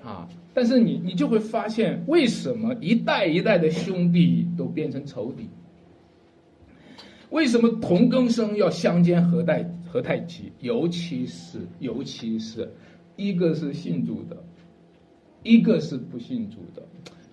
[0.04, 0.28] 啊，
[0.60, 5.48] 但是你你就会发现，为什么一代一代的兄弟都变成仇敌？
[7.30, 10.52] 为什么同根生要相煎何太何太急？
[10.60, 12.70] 尤其是尤其是，
[13.16, 14.36] 一个是信主的。
[15.44, 16.86] 一个是不信主的，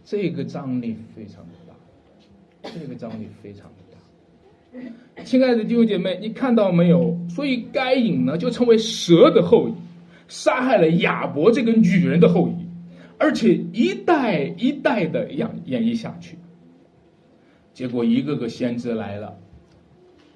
[0.05, 5.25] 这个张力非常的大，这个张力非常的大。
[5.25, 7.19] 亲爱的弟兄姐妹，你看到没有？
[7.29, 9.75] 所以该隐呢就成为蛇的后裔，
[10.29, 12.56] 杀害了亚伯这个女人的后裔，
[13.19, 16.39] 而且一代一代的演演绎下去。
[17.73, 19.37] 结果一个个先知来了，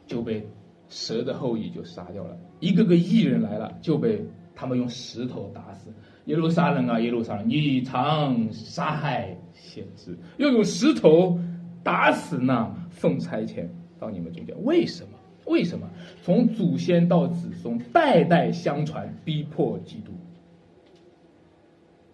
[0.06, 0.46] 就被
[0.88, 4.22] 蛇的后裔就杀掉了；一个个异人来了，就被
[4.54, 5.90] 他们用石头打死。
[6.26, 11.38] 耶路撒冷啊，耶路撒冷，你常杀害先知，又用石头
[11.82, 13.66] 打死那奉差遣
[13.98, 15.10] 到你们中间，为什么？
[15.46, 15.88] 为什么？
[16.22, 20.12] 从祖先到子孙，代代相传，逼迫基督。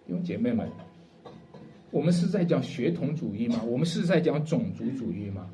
[0.06, 0.68] 弟兄姐妹们，
[1.90, 3.60] 我们是在讲血统主义吗？
[3.66, 5.46] 我们是在讲种族主义吗？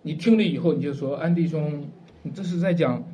[0.00, 1.84] 你听了以后，你就说安弟兄，
[2.22, 3.04] 你这是在讲？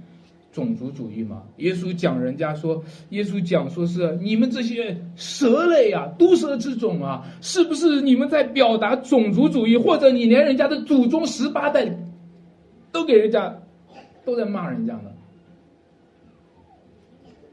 [0.52, 1.42] 种族主义吗？
[1.56, 9.76] 耶稣讲人家说，耶稣讲说是你们这些蛇类啊，毒蛇之种啊，是不是你们在表达种族主义？
[9.76, 11.92] 或者你连人家的祖宗十八代
[12.92, 13.52] 都给人家
[14.24, 15.10] 都在骂人家呢？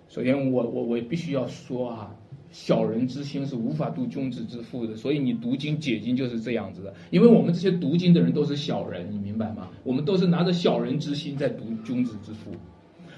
[0.07, 2.15] 首先，我我我必须要说啊，
[2.51, 6.93] 小人之心是无法度君子之腹的，所以你读经解经就是这样子的。
[7.09, 9.69] 因为我们这些读经的人都是小人，你明白吗？
[9.83, 12.51] 我们都是拿着小人之心在读君子之腹。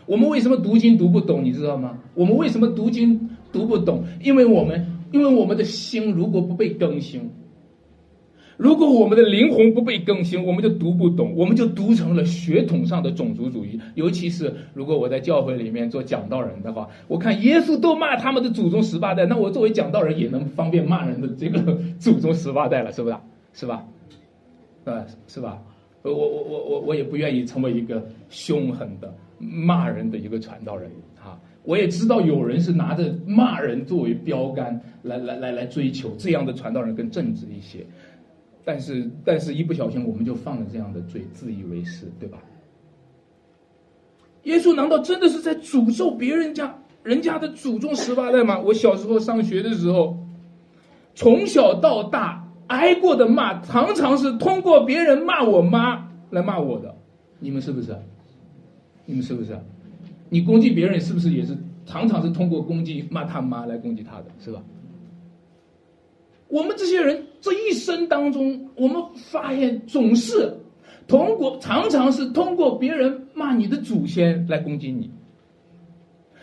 [0.06, 1.43] 我们为什么读经读不懂？
[1.43, 1.98] 你知道吗？
[2.13, 4.04] 我们为什么读经读不懂？
[4.22, 7.30] 因为我们因为我们的心如果不被更新。
[8.57, 13.79] 如果我们的灵魂不被更新，我们就读不懂，我们就读成了血统上的种族主义。
[13.95, 23.15] 尤其是如果我在教会里面做讲道人的话，我看耶稣都骂他们的祖宗十八代，那我作为讲道人也能方便骂人的这个祖宗十八代了，是不是？
[23.53, 23.85] 是吧？
[24.85, 25.61] 呃，是吧？
[26.03, 30.91] 我我我我我也不愿意成为一个凶狠的骂人的一个传道人
[31.23, 31.39] 啊！
[31.63, 37.85] 我也知道有人是拿着骂人作为标杆来来来来追求这样的传道人更正直一些。
[38.65, 42.38] 但是，但是一不小心我们就犯了这样的罪，自以为是，对吧？
[44.43, 48.60] 耶稣难道真的是在诅咒别人家人家的祖宗十八代吗？
[48.60, 50.17] 我小时候上学的时候，
[51.15, 56.95] 从小到大挨过的骂，常常是通过别人骂我妈来骂我的。
[57.39, 57.97] 你们是不是？
[59.06, 59.58] 你们是不是？
[60.30, 64.63] 你攻击别人是不是也是常常是通过攻击骂他妈来攻击他的，是吧？
[66.47, 70.58] 我们这些人这一生当中，我们发现总是
[71.10, 75.12] 通过，常常是通过别人骂你的祖先来攻击你，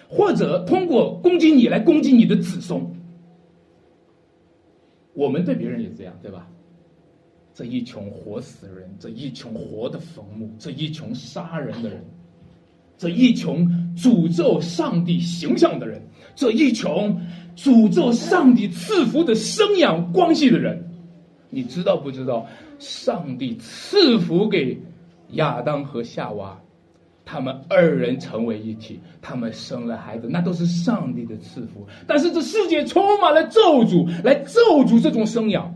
[0.06, 2.78] 或者通过攻击你来攻击你的子孙。
[5.14, 6.46] 我们对别人也这样，对吧？
[7.54, 12.04] 这一群活死人，这一群活的坟墓，这一群杀人的人，
[12.98, 16.02] 这一群诅咒上帝形象的人，
[16.34, 16.86] 这一群。
[17.56, 20.82] 诅咒上帝赐福的生养关系的人，
[21.50, 22.46] 你知道不知道？
[22.78, 24.80] 上帝赐福给
[25.32, 26.58] 亚当和夏娃，
[27.24, 31.86] 他们二人成为一体，他们生了孩子，那都是上帝的赐福。
[32.06, 35.74] 但是这世界充满了咒诅，来咒诅这种生养，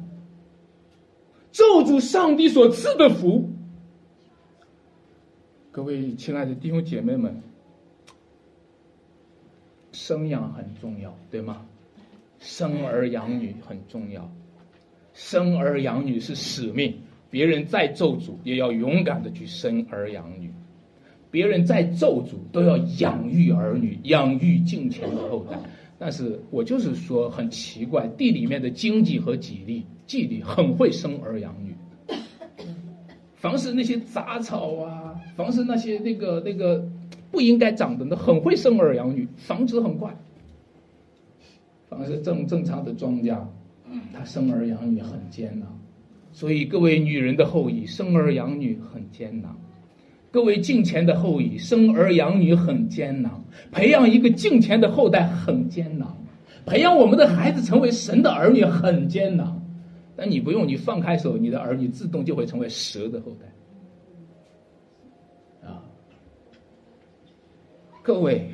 [1.53, 3.51] 咒诅上帝所赐的福。
[5.71, 7.43] 各位亲爱的弟兄姐妹们，
[9.93, 11.67] 生养很重要，对吗？
[12.39, 14.31] 生儿养女很重要，
[15.15, 16.93] 生儿养女是使命。
[17.31, 20.49] 别人再咒诅，也要勇敢的去生儿养女；
[21.33, 25.59] 别人再咒诅，都要养育儿女，养育敬前的后代。
[25.99, 31.75] 但是我就是说，很奇怪，地里面的经济和吉利，季地很会生儿养女。
[33.35, 36.87] 凡是那些杂草啊，凡是那些那个那个
[37.33, 40.17] 不应该长的，那很会生儿养女，繁殖很快。
[41.89, 43.37] 凡是正正常的庄稼，
[44.13, 45.69] 他生儿养女很艰难，
[46.33, 49.55] 所以各位女人的后裔生儿养女很艰难，
[50.31, 53.33] 各位敬虔的后裔生儿养女很艰难，
[53.73, 56.09] 培养一个敬虔的后代很艰难，
[56.65, 59.61] 培养我们的孩子成为神的儿女很艰难，
[60.17, 63.47] 但你不用，你放开手，你的儿女自动就会成为蛇的后代。
[65.69, 65.83] 啊，
[68.03, 68.49] 各位。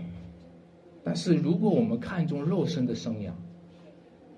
[1.02, 3.34] 但是，如果我们看重肉身的生养，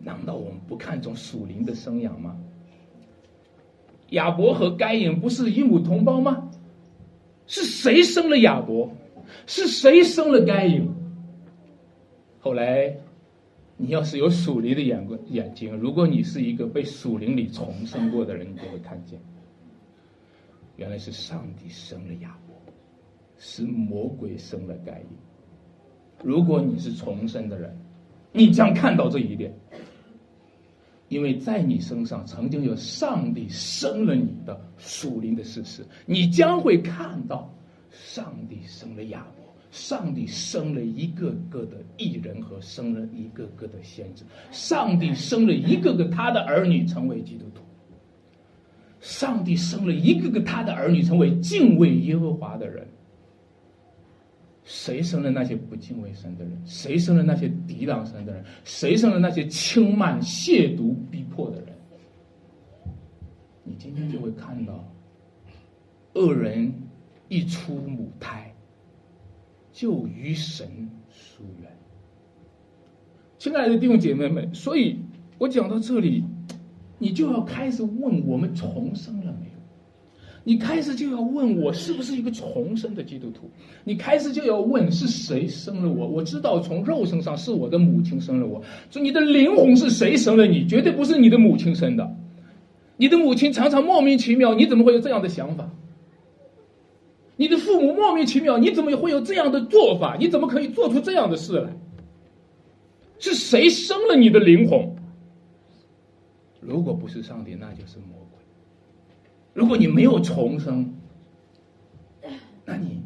[0.02, 2.36] 难道我们不看重属灵的生养吗？
[4.10, 6.50] 亚伯和该隐不是一母同胞吗？
[7.46, 8.90] 是谁生了亚伯？
[9.46, 10.86] 是谁生了该隐？
[12.40, 12.94] 后来，
[13.76, 19.18] 你要是有属灵的眼光眼睛，如果你是一个被属灵里重生过的人，你就会看见，
[20.76, 22.54] 原来是上帝生了亚伯，
[23.38, 25.06] 是魔鬼生了该隐。
[26.22, 27.76] 如果你是重生的人，
[28.32, 29.54] 你将看到这一点，
[31.12, 37.54] 因为在你身上曾经有上帝生了你的属灵的事实，你将会看到
[37.90, 47.60] 上帝生了亚伯，上帝生了一个个的艺人和生了一个个的先知，上帝生了一个个他的儿女成为基督徒，
[48.98, 52.88] 上帝生了一个个他的儿女成为敬畏耶和华的人。
[54.64, 56.56] 谁生了那些不敬畏神的人？
[56.64, 58.44] 谁生了那些抵挡神的人？
[58.64, 61.68] 谁生了那些轻慢、亵渎、逼迫的人？
[63.64, 64.88] 你今天就会看到，
[66.14, 66.72] 恶人
[67.28, 68.52] 一出母胎，
[69.72, 71.70] 就与神疏远。
[73.38, 75.00] 亲爱的弟兄姐妹们，所以
[75.38, 76.24] 我讲到这里，
[76.98, 79.51] 你就要开始问：我们重生了没？
[80.44, 83.48] 你开始就要问我是不是一个重生的基督徒？
[83.84, 86.06] 你开始就要问是谁生了我？
[86.06, 90.66] 我知道从肉身上是我的母亲生了我，说你的灵魂是谁生了你？
[90.66, 92.16] 绝对不是你的母亲生的。
[92.96, 95.70] 你的母亲常常莫名其妙，你怎么会有这样的想法？
[97.36, 100.16] 你的父母莫名其妙，你怎么会有这样的做法？
[100.18, 101.70] 你怎么可以做出这样的事来？
[103.18, 104.96] 是谁生了你的灵魂？
[106.60, 108.41] 如果不是上帝，那就是魔鬼。
[109.52, 110.94] 如果你没有重生，
[112.64, 113.02] 那你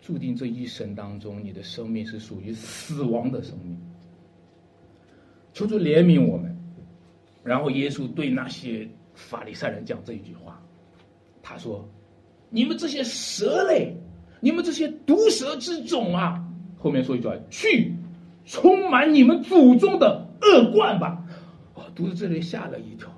[0.00, 3.76] 注定这一生当中，你的生命是属于死亡的生命。
[5.52, 6.56] 求主怜悯我们。
[7.42, 10.60] 然后耶稣对那些法利赛人讲这一句话，
[11.42, 11.88] 他说
[12.50, 13.94] ：“你们这些蛇类，
[14.40, 16.44] 你们这些毒蛇之种啊！”
[16.78, 17.92] 后面说一句：“去。”
[18.48, 21.24] 充满你们祖宗的恶贯吧！
[21.74, 23.12] 哦读到这里吓了一跳。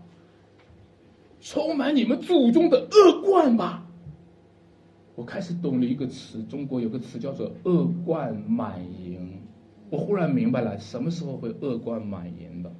[1.51, 3.82] 充满你们祖宗的恶贯吧！
[5.14, 9.40] 我开始懂了一个词，中国有个词叫做“恶贯满盈”。
[9.88, 12.70] 我忽然明白了，什么时候会恶贯满盈的？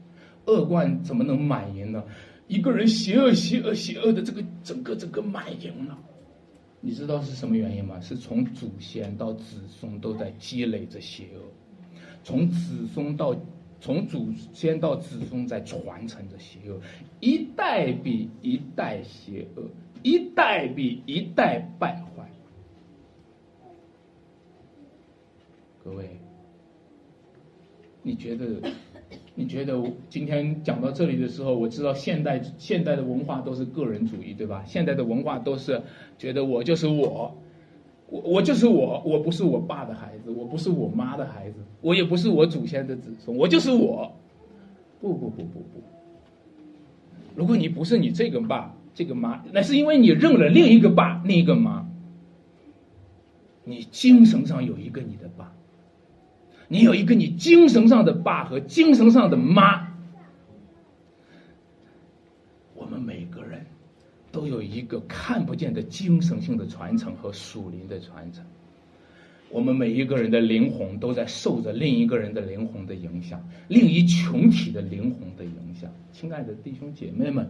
[0.45, 2.05] 恶贯怎么能满盈呢？
[2.47, 5.99] 一个人邪恶、邪恶、邪恶的这个整个整个满盈了。
[6.83, 7.99] 你知道是什么原因吗？
[8.01, 11.41] 是从祖先到子孙都在积累着邪恶。
[12.23, 13.35] 从子孙到，
[13.81, 16.81] 从祖先到子孙在传承着邪恶，
[17.21, 19.65] 一代比一代邪恶，
[20.03, 22.31] 一代比一代败坏。
[25.85, 26.19] 各位，
[28.03, 28.47] 你觉得？
[29.35, 34.65] 你觉得今天讲到这里的时候，我知道现代现代的文化都是个人主义，对吧？
[34.67, 35.81] 现代的文化都是
[36.19, 37.39] 觉得我就是我。
[38.11, 44.11] 我我就是我，我不是我爸的孩子，我不是我妈的孩子，我也不是我祖先的子孙，我就是我。
[45.01, 45.83] 不不不不不，
[47.37, 51.87] 如果你不是你这个爸这个妈，那是因为你认了另一个爸另一个妈。
[53.65, 55.53] 你精神上有一个你的爸，
[56.67, 59.87] 你有一个你精神上的爸和精神上的妈。
[62.75, 63.67] 我们每个人。
[64.31, 68.45] 都有一个看不见的精神性的传承和属灵的传承。
[69.51, 75.91] 我们每一个人的灵魂都在受着另一个人的灵魂的影响，另一群体的灵魂的影响。
[76.13, 77.49] 亲爱的弟兄姐妹们，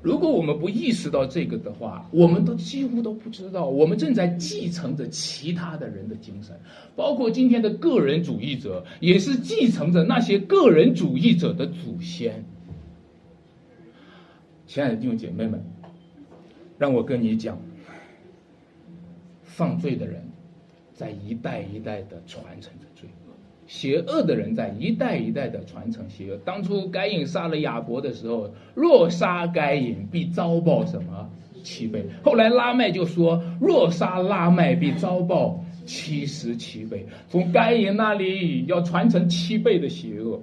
[0.00, 6.58] 如果我们不意识到这个的话，我们都几乎都不知道，我们正在继承着其他的人的精神，
[6.96, 12.42] 包括今天的个人主义者，也是继承着那些个人主义者的祖先。
[14.76, 15.58] 亲爱的弟兄姐妹们，
[16.76, 17.58] 让我跟你讲，
[19.42, 20.22] 犯罪的人
[20.92, 23.32] 在一代一代的传承着罪恶，
[23.66, 26.36] 邪恶的人在一代一代的传承邪恶。
[26.44, 31.26] 当初该隐杀了亚伯的时候，若杀该隐，必遭报什么
[31.62, 32.04] 七倍？
[32.22, 37.06] 后来拉麦就说，若杀拉麦，必遭报七十七倍。
[37.30, 40.38] 从该隐那里要传承七倍的邪恶。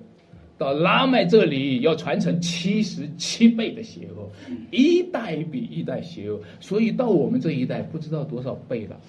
[0.57, 4.29] 到拉麦这里要传承七十七倍的邪恶，
[4.71, 8.99] 一代比一代邪恶，所以到我们这一代不知道多少倍了，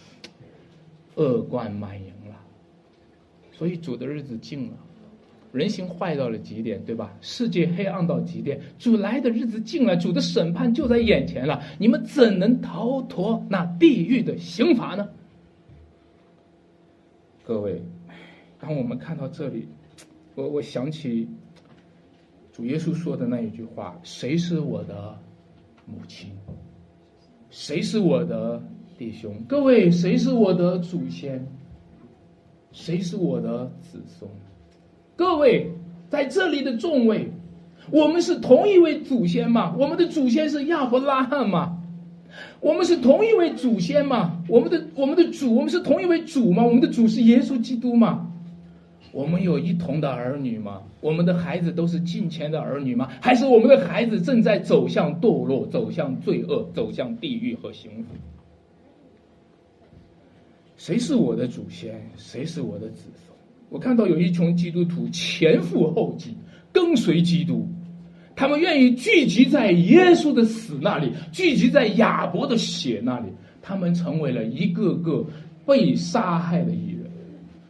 [1.17, 2.37] 恶贯满盈了。
[3.53, 4.77] 所以主的日子近了，
[5.53, 7.17] 人心坏到了极点，对吧？
[7.21, 11.63] 世界黑暗到极点，主来的日子近了，主的审判就在眼前了。
[11.79, 15.09] 你们怎能逃脱那地狱的刑罚呢？
[17.45, 17.81] 各位，
[18.59, 19.69] 当我们看到这里，
[20.35, 21.29] 我我想起。
[22.53, 25.19] 主耶稣说的那一句话：“谁是我的
[25.87, 26.31] 母亲？
[27.51, 28.63] 谁是我的
[28.97, 29.35] 弟兄？
[29.49, 31.45] 各位，谁是我的祖先？
[32.71, 34.31] 谁是我的子孙？
[35.17, 35.69] 各位，
[36.09, 37.29] 在这里的众位，
[37.91, 39.75] 我们是同一位祖先吗？
[39.77, 41.83] 我们的祖先是亚伯拉罕吗？
[42.61, 44.41] 我们是同一位祖先吗？
[44.49, 46.65] 我们的我们的主，我们是同一位主吗？
[46.65, 48.31] 我们的主是耶稣基督吗？”
[49.15, 50.83] 我们有一同的儿女吗？
[51.01, 53.09] 我们的孩子都是敬虔的儿女吗？
[53.21, 58.09] 还是我们的孩子正在走向堕落、走向罪恶、走向地狱和刑罚？
[60.77, 61.95] 谁是我的祖先？
[62.17, 63.33] 谁是我的子孙？
[63.69, 66.37] 我看到有一群基督徒前赴后继，
[66.73, 67.69] 跟随基督，
[68.35, 73.29] 他们愿意聚集在耶稣的死那里，聚集在亚伯的血那里，
[73.63, 75.25] 他们成为了一个个
[75.65, 76.94] 被杀害的义人。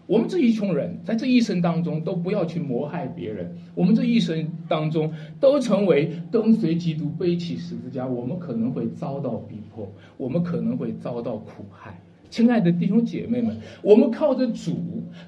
[0.06, 3.56] 我们这一群人在这一生当中都不要去谋害别人。
[3.74, 11.98] 我们这一生当中都成为跟随基督背起十字架，我们可能会遭到逼迫，我们可能会遭到苦害。
[12.28, 14.76] 亲爱的弟兄姐妹们，我们靠着主，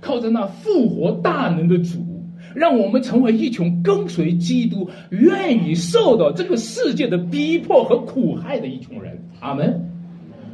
[0.00, 2.04] 靠着那复活大能的主，
[2.54, 9.18] 让我们成为一群跟随基督、愿意受到这个世界的逼迫和苦害的一群人。
[9.40, 9.80] 阿门。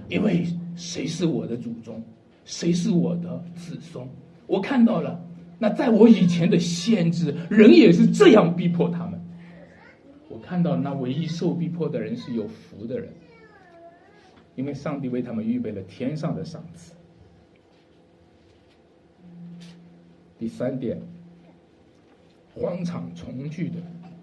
[0.08, 0.44] 因为
[0.76, 2.02] 谁是我的祖宗？
[2.44, 4.06] 谁是我的子孙？
[4.46, 5.20] 我看到了，
[5.58, 9.20] 那在我以前的先知，人也是这样逼迫他们。
[10.28, 13.12] 我看到那唯一受逼迫的人是有福的人，
[14.56, 16.92] 因为上帝为他们预备了天上的赏赐。
[20.38, 21.00] 第三点，
[22.54, 23.76] 荒场重聚的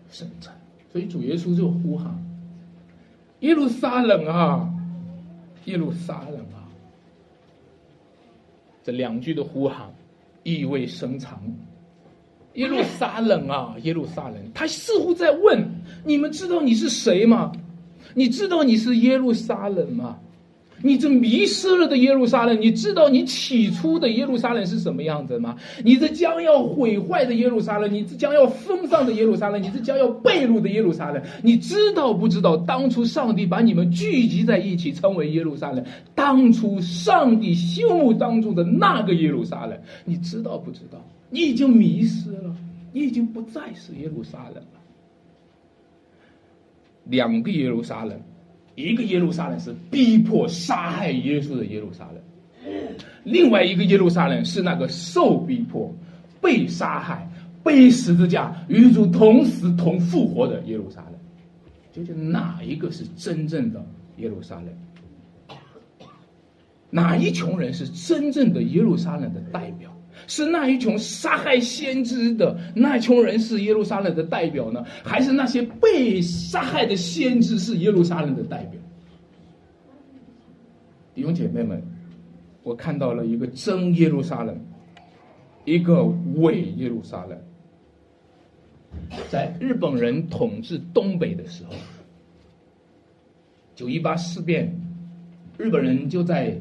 [0.10, 0.54] 圣城。
[0.92, 2.14] 所以主耶稣就呼喊
[3.42, 4.74] ：“耶路撒冷啊，
[5.66, 6.59] 耶路撒冷啊！”
[8.92, 9.94] 两句的呼喊
[10.44, 11.42] 意味深长。
[12.56, 15.64] 耶路撒冷啊，耶路撒冷，他似乎在问：
[16.04, 17.52] 你们知道你是谁吗？
[18.16, 20.18] 你知道你是耶路撒冷吗？
[20.82, 25.56] 你这迷失了的耶路撒冷，你知道你起初的耶路撒冷是什么样子吗？
[25.84, 32.56] 你这将要毁坏的耶路撒冷，你这将要封上的耶路撒冷，你这将要被掳的耶路撒冷，你知道不知道？
[32.58, 35.84] 当初上帝把你们聚集在一起，称为耶路撒冷。
[36.16, 40.98] 当初上帝心目当中的那个耶路撒冷，你知道不知道？
[41.30, 42.56] 你已经迷失了，
[42.94, 44.80] 你已经不再是耶路撒冷了。
[47.06, 48.20] 两个耶路撒冷。
[48.80, 52.24] 一个耶路撒冷是逼迫杀害耶稣的耶路撒冷，
[53.26, 55.94] 另外一个耶路撒冷是那个受逼迫、
[56.40, 57.30] 被杀害、
[57.62, 61.14] 被十字架与主同死同复活的耶路撒冷。
[61.92, 64.68] 究竟哪一个是真正的耶路撒冷？
[66.90, 69.89] 哪一群人是真正的耶路撒冷的代表？
[70.30, 78.80] 是那一群杀害先知的那一群人是耶路撒冷的代表呢，还是那些被杀害的先知是耶路撒冷的代表？
[81.16, 81.82] 弟兄姐妹们，
[82.62, 84.56] 我看到了一个真耶路撒冷，
[85.66, 86.06] 一个
[86.36, 87.36] 伪耶路撒冷。
[89.30, 91.74] 在日本人统治东北的时候，
[93.76, 94.72] 九一八事变，
[95.58, 96.56] 日本人就在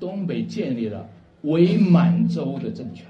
[0.00, 1.06] 东北建立了。
[1.44, 3.06] 伪满洲的政权，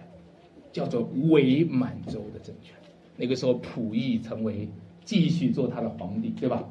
[0.72, 2.74] 叫做伪满洲的政权。
[3.16, 4.68] 那个时候，溥仪成为
[5.04, 6.64] 继续做他的皇帝，对吧？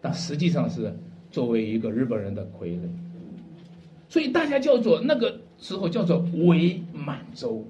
[0.00, 0.94] 但实际上是
[1.30, 2.88] 作为一个日本人的傀儡。
[4.08, 7.64] 所以大家叫做那个时候叫做伪满洲。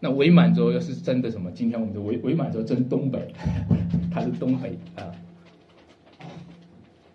[0.00, 1.50] 那伪满洲要是真的什么？
[1.52, 3.32] 今天我们的伪伪满洲真东北，
[4.10, 5.12] 他是东北啊。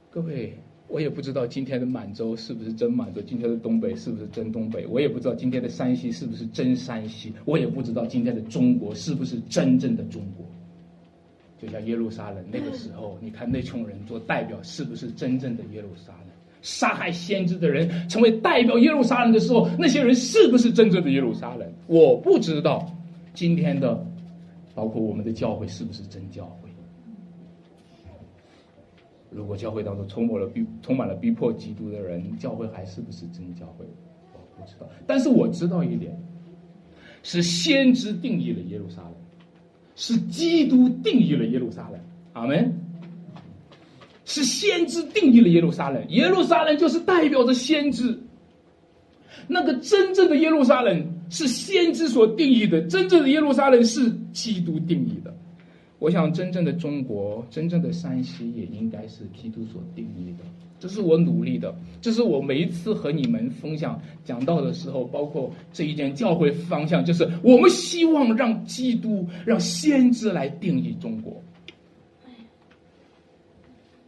[0.09, 0.57] 各位。
[0.87, 4.87] 我也不知道今天的满洲是不是真满洲，今天的东北是不是真东北？
[4.87, 7.33] 我也不知道今天的山西是不是真山西？
[7.45, 10.45] 我也不知道今天的中国是不是真正的中国？
[11.59, 16.27] 就像耶路撒冷那个时候，你看那群人做代表是不是真正的耶路撒冷？
[16.61, 21.67] 杀害先知的人成为代表耶路撒冷的时候，那些人是不是真正的耶路撒冷？
[21.87, 22.89] 我不知道
[23.33, 24.05] 今天的，
[24.73, 26.66] 包括我们的教会是不是真教会？
[29.29, 33.85] 如果教会当中充满了逼充满了逼迫基督的人，教会还是不是真教会？
[34.33, 34.87] 我不知道。
[35.05, 36.17] 但是我知道一点，
[37.23, 39.13] 是先知定义了耶路撒冷，
[39.95, 41.99] 是基督定义了耶路撒冷。
[42.33, 42.73] 阿门。
[44.29, 48.19] 是先知定义了耶路撒冷，耶路撒冷就是代表着先知。
[49.47, 55.33] 那个真正的耶路撒冷是先知所定义的，真正的耶路撒冷是基督定义的。
[55.99, 60.43] 我想，真正的中国，真正的山西，也应该是基督所定义的。
[60.79, 71.41] 这是我努力的，这是我每一次和你们分享讲道的时候，包括这一件教会方向，就是我们希望让基督、让先知来定义中国。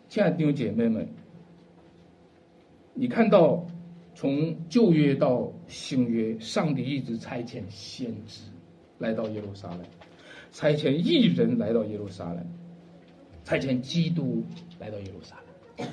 [0.10, 1.08] 亲爱的弟兄姐妹们，
[2.94, 3.66] 你看到
[4.14, 8.42] 从旧约到新约，上帝一直差遣先知
[9.00, 9.80] 来到耶路撒冷。
[10.52, 12.46] 差遣一人来到耶路撒冷，
[13.44, 14.44] 差遣基督
[14.80, 15.36] 来到耶路撒
[15.78, 15.88] 冷，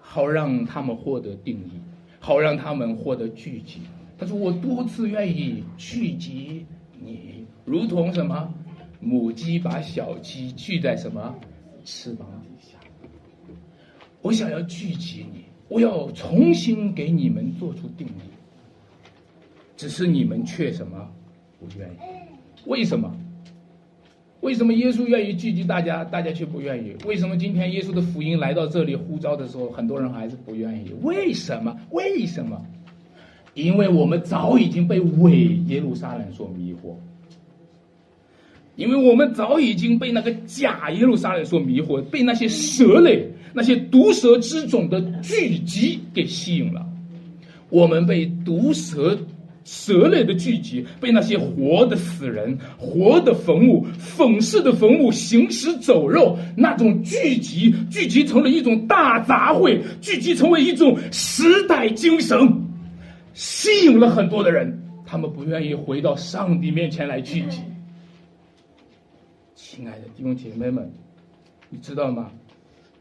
[0.00, 1.80] 好让他们获得定义，
[2.20, 3.80] 好让他们获得聚集。
[4.16, 6.64] 他说：“我多次愿意聚集
[7.00, 8.52] 你，如同什么
[9.00, 11.34] 母鸡把小鸡聚在什么
[11.84, 12.78] 翅膀底下。
[14.22, 18.20] 我想要聚集你，我要重新给你们做出定义。
[19.76, 21.10] 只是你们却什么
[21.58, 21.96] 不愿意？
[22.66, 23.12] 为什么？”
[24.44, 26.94] 为什么耶稣愿意聚集大家，大家却不愿意？
[27.06, 30.92] 为什么今天耶稣的福音来到这里呼召的时候，很多人还是不愿意？
[31.00, 31.74] 为什么？
[31.92, 32.62] 为什么？
[33.54, 36.94] 因为我们早已经被伪耶路撒冷所迷惑，
[38.76, 46.86] 因为我们早已经被那个假耶路撒冷所迷惑，被那些蛇类、那些毒蛇之种的聚集给吸引了，
[47.70, 49.18] 我们被毒蛇。
[49.64, 62.38] 蛇类的聚集被那些活的死人、活的坟墓、粉饰的坟墓、行尸走肉那种聚集，聚集成了一种大杂烩，聚集成为一种时代精神，
[63.32, 64.80] 吸引了很多的人。
[65.06, 67.60] 他们不愿意回到上帝面前来聚集。
[69.54, 70.90] 亲爱的弟兄姐妹们，
[71.70, 72.30] 你知道吗？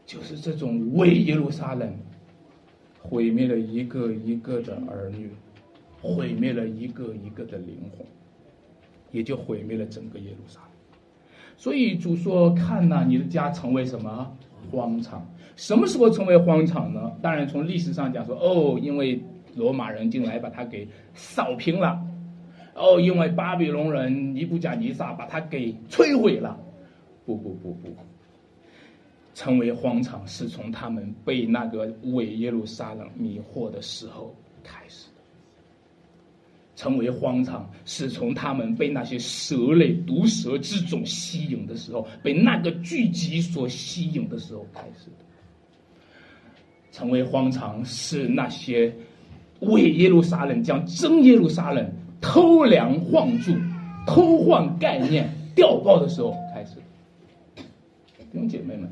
[0.05, 1.89] 就是这种为耶路撒冷
[2.99, 5.29] 毁灭了一个一个的儿女。
[6.03, 8.05] 毁灭了一个一个的灵魂，
[9.11, 10.69] 也就毁灭了整个耶路撒冷。
[11.55, 14.35] 所以主说：“看呐，你的家成为什么
[14.69, 15.25] 荒场？
[15.55, 17.09] 什么时候成为荒场呢？
[17.21, 19.17] 当然，从历史上讲说，哦，因为
[19.55, 22.05] 罗马人进来把它给扫平了，
[22.75, 26.59] 哦，因为巴比伦人尼布甲尼撒把它给摧毁了。
[27.25, 27.95] 不不不不，
[29.33, 35.07] 成为荒场是从他们被那个伪耶路撒冷迷惑的时候开始。”
[36.83, 45.23] 成为荒场，是从他们被那些蛇类、毒蛇之种吸引的时候，被那个聚集所吸引的时候开始的。
[46.91, 48.93] 成为荒场，是那些
[49.61, 53.53] 为耶路撒冷将真耶路撒冷偷梁换柱、
[54.05, 57.63] 偷换概念、调包的时候开始的。
[58.17, 58.91] 弟兄姐妹们。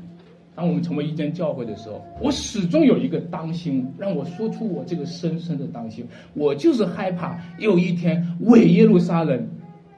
[0.54, 6.06] 当我们成为一间教会的时候，我始终有一个当心，让我说出我这个深深的当心。
[6.34, 9.48] 我就是害怕有一天伪耶路撒冷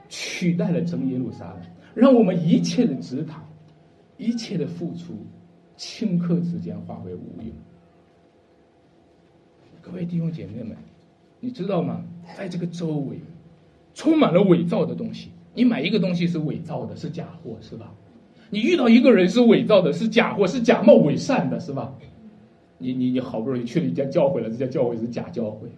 [0.09, 1.61] 取代了真耶路撒冷，
[1.92, 3.34] 让我们一切的指导、
[4.16, 5.14] 一切的付出，
[5.76, 7.50] 顷刻之间化为乌有。
[9.82, 10.76] 各位弟兄姐妹们，
[11.40, 12.00] 你知道吗？
[12.38, 13.18] 在这个周围，
[13.92, 15.30] 充满了伪造的东西。
[15.52, 17.92] 你买一个东西是伪造的，是假货，是吧？
[18.51, 21.92] 你遇到一个人是伪造的，是假货，是假冒伪善的，是吧？
[22.78, 25.68] 你你你好不容易去了一家教会了，这家教会是假教会。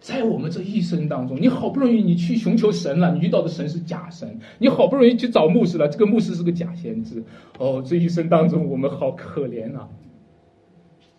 [0.00, 7.22] 在我们这一生当中，你好不容易你去寻求神了，你遇到的神是假神，你好不容易去找牧师了，这个牧师是个假先知。
[7.58, 9.88] 哦，这一生当中我们好可怜呐，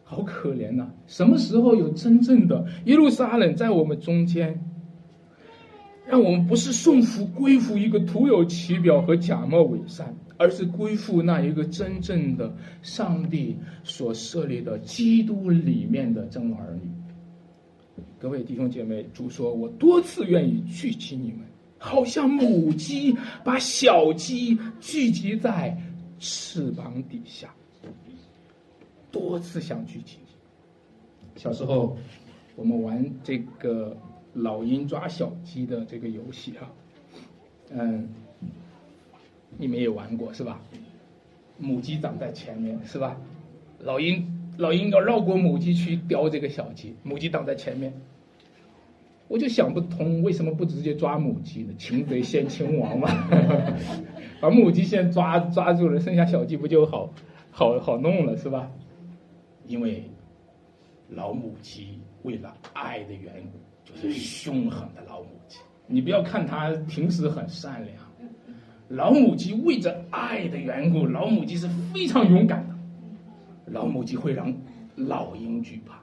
[0.04, 0.88] 好可怜呐！
[1.08, 4.60] 什么时候有真正的耶路撒冷在我们中间？
[6.10, 12.52] 让我们不是顺服归附一个徒有其表和假冒伪善，而是归附那一个真正的
[12.82, 16.90] 上帝所设立的基督里面的真儿女。
[18.18, 21.42] 各位弟兄姐妹，主说：“我多次愿意聚集你们，
[21.78, 25.78] 好像母鸡把小鸡聚集在
[26.18, 27.54] 翅膀底下。”
[29.12, 30.18] 多次想聚集。
[31.36, 31.96] 小时候，
[32.56, 33.96] 我们玩这个。
[34.34, 36.72] 老鹰抓小鸡的这个游戏啊，
[37.72, 38.08] 嗯，
[39.58, 40.62] 你们也玩过是吧？
[41.58, 43.20] 母鸡长在前面是吧？
[43.80, 47.94] 老鹰老鹰要绕过母鸡去叼这个小鸡，母鸡挡在前面。
[49.28, 51.74] 我就想不通，为什么不直接抓母鸡呢？
[51.78, 53.08] 擒贼先擒王嘛，
[54.42, 57.14] 把母鸡先抓抓住了，剩下小鸡不就好
[57.52, 58.72] 好好弄了是吧？
[59.68, 60.04] 因为
[61.10, 63.69] 老母鸡为了爱的缘故。
[63.96, 67.98] 就是凶狠的老母鸡，你不要看它平时很善良，
[68.90, 72.76] 老母鸡为着爱的缘故，老母鸡是非常勇敢的，
[73.66, 74.54] 老母鸡会让
[74.96, 76.00] 老鹰惧怕。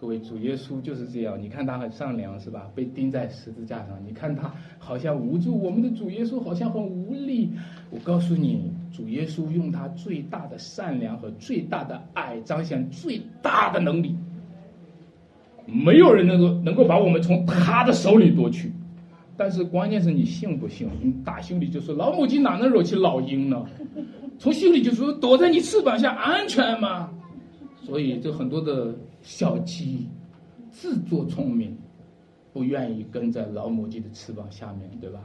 [0.00, 2.70] 各位，主耶稣就是这样，你看他很善良是吧？
[2.72, 7.50] 被钉在十字架上，你看他好像无助，我们的主耶稣好像很无力。
[7.90, 14.14] 我告诉你，主耶稣用他最大的善良和最大的爱，彰显最大的能力。
[15.70, 18.72] 没有人能够能够把我们从他的手里夺去，
[19.36, 20.88] 但是关键是你信不信？
[21.02, 23.64] 你打心里就说老母鸡哪能惹起老鹰呢？
[24.40, 27.10] 从心里就说躲在你翅膀下安全吗？
[27.82, 30.06] 所以这很多的小鸡
[30.70, 31.76] 自作聪明，
[32.52, 35.20] 不愿意跟在老母鸡的翅膀下面，对吧？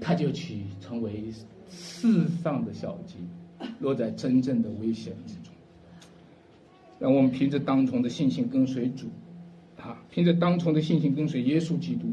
[0.00, 1.24] 他就去成为
[1.70, 3.16] 世上的小鸡，
[3.80, 5.54] 落在真正的危险之中。
[6.98, 9.06] 让我们凭着当从的信心跟随主。
[10.10, 12.12] 凭着当从的信心跟随耶稣基督，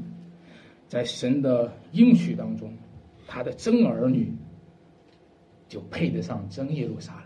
[0.88, 2.72] 在神的应许当中，
[3.28, 4.32] 他的真儿女
[5.68, 7.24] 就配得上真耶路撒冷。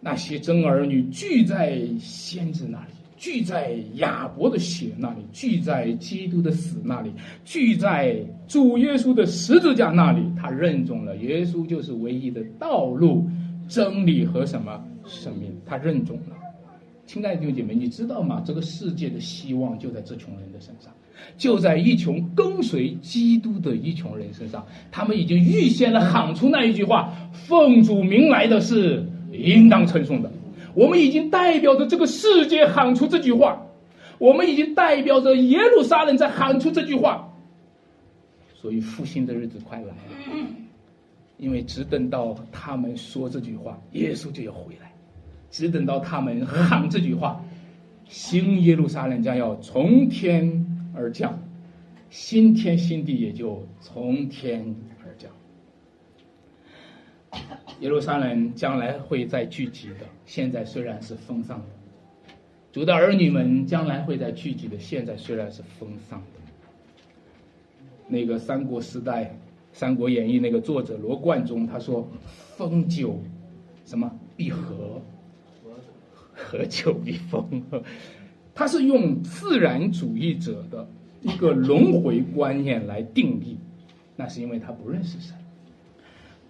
[0.00, 7.12] 那些真儿女聚在先知那里，聚在亚伯的血那里，聚在基督的死那里，
[7.44, 8.16] 聚在
[8.46, 13.28] 主耶稣的十字架那里，他认准了耶稣就是唯一的道路、
[13.68, 16.36] 真理和什么生命，他认准了。
[17.08, 18.42] 亲爱的弟兄姐妹，你知道吗？
[18.46, 20.92] 这个世界的希望就在这群人的身上，
[21.38, 24.66] 就在一群跟随基督的一群人身上。
[24.92, 29.02] 他们已经预先的喊出那一句话：“奉主名来的是
[29.32, 30.30] 应当称颂的。”
[30.76, 33.66] 我们已经代表着这个世界喊出这句话，
[34.18, 37.32] 我们已经代表着耶路撒冷在喊出这句话。
[38.54, 39.94] 所以复兴的日子快来了，
[41.38, 44.87] 因为只等到他们说这句话，耶稣就要回来。
[45.50, 47.42] 只等到他们喊这句话，
[48.08, 51.38] 新耶路撒冷将要从天而降，
[52.10, 54.74] 新天新地也就从天
[55.04, 55.30] 而降。
[57.80, 61.66] 耶路撒冷将来会再聚集的，现在虽然是封上的，
[62.72, 66.40] 主的儿女们将来会在聚集的，现在虽然是封上的。
[68.08, 69.24] 那个三国时代
[69.72, 72.08] 《三国演义》那个作者罗贯中他说
[72.56, 73.20] ：“封酒，
[73.84, 75.00] 什么必合，
[76.38, 77.62] 合久必封。
[78.54, 80.88] ”他是用自然主义者的
[81.22, 83.56] 一个轮回观念来定义，
[84.16, 85.36] 那是因为他不认识神，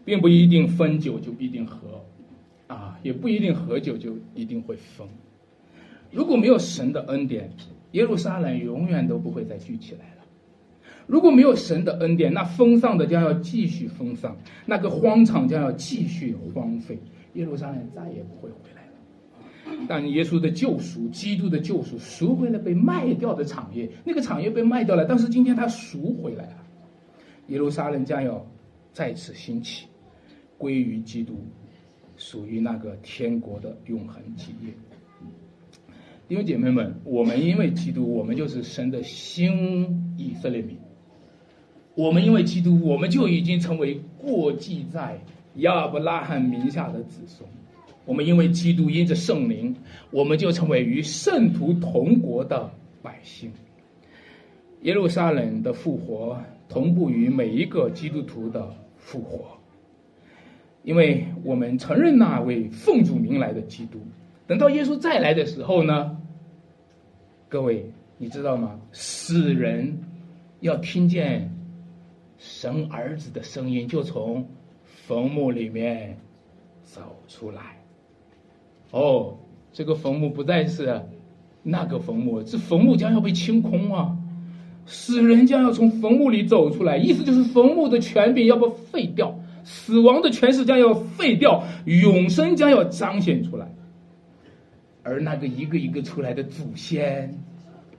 [0.04, 2.02] 并不一定分久就必定合，
[2.66, 5.06] 啊，也不一定合久就一定会封。
[6.10, 7.50] 如果没有神的恩典，
[7.92, 10.24] 耶路撒冷永远都不会再聚起来了。
[11.06, 14.34] 如果没有神的恩典，那封丧的将要继续封丧，
[14.64, 16.98] 那个荒场将要继续荒废，
[17.34, 18.77] 耶路撒冷再也不会回来。
[19.86, 26.56] 但耶稣的救赎，基督的救赎，赎回了被卖掉的产业，那个产业被卖掉了，但是今天他赎回来了，
[27.48, 28.44] 耶路撒冷将要
[28.92, 29.86] 再次兴起，
[30.56, 31.34] 归于基督，
[32.16, 34.72] 属于那个天国的永恒基业。
[36.26, 40.76] 弟兄姐妹们，我们因为基督，我们就是神的新以色列民。
[41.94, 45.18] 我们因为基督，我们就已经成为过继在
[45.54, 47.48] 亚伯拉罕名下的子孙。
[48.08, 49.76] 我们因为基督，因着圣灵，
[50.10, 52.70] 我们就成为与圣徒同国的
[53.02, 53.52] 百姓。
[54.80, 59.58] 耶路撒冷的复活，同步于每一个基督徒的复活，
[60.84, 63.98] 因为我们承认那位奉主名来的基督。
[64.46, 66.16] 等到耶稣再来的时候呢？
[67.50, 68.80] 各位，你知道吗？
[68.90, 69.98] 死人
[70.60, 71.54] 要听见
[72.38, 74.48] 神儿子的声音，就从
[74.84, 76.16] 坟墓里面
[76.84, 77.77] 走出来。
[78.90, 79.36] 哦，
[79.72, 81.02] 这个坟墓不再是
[81.62, 84.16] 那个坟墓，这坟墓将要被清空啊！
[84.86, 93.70] 死人将要从坟墓里走出来，意思就是坟墓的权柄要被废掉，死亡的权势将要废掉，永生将要彰显出来。
[95.02, 97.38] 而那个一个一个出来的祖先，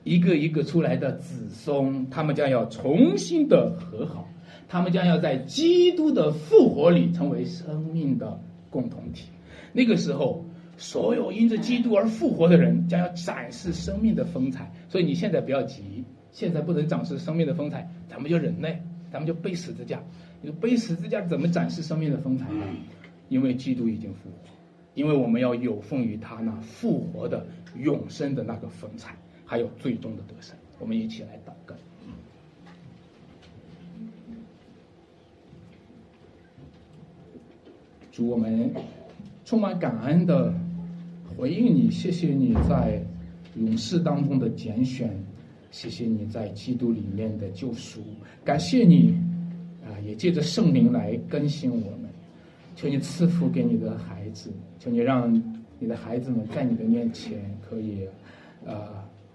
[0.03, 4.27] 一个一个出来的子孙，他们将要重新的和好，
[4.67, 9.25] 他们将要在基督的复活里成为生命的共同体。
[9.71, 10.43] 那个时候，
[10.79, 14.71] 所有因着基督而复活的人将要展示生命的风采。
[14.87, 20.01] 所以你现在不要急，现在不能展示生命的风采，咱们就忍耐，咱们就背十字架。
[20.41, 22.63] 你背十字架怎么展示生命的风采呢？
[23.27, 24.49] 因为基督已经复活。
[24.95, 27.45] 因为我们要有奉于他那复活的
[27.77, 29.15] 永生的那个风采，
[29.45, 30.55] 还有最终的得胜。
[30.79, 31.75] 我们一起来祷告。
[38.11, 38.73] 主，我们
[39.45, 40.53] 充满感恩的
[41.37, 43.01] 回应你，谢谢你在
[43.55, 45.09] 勇士当中的拣选，
[45.71, 48.01] 谢谢你在基督里面的救赎，
[48.43, 49.15] 感谢你
[49.83, 52.09] 啊，也借着圣灵来更新我们。
[52.75, 54.49] 求你赐福给你的孩子，
[54.79, 55.33] 求你让
[55.79, 58.07] 你的孩子们在你的面前可以，
[58.65, 58.87] 呃，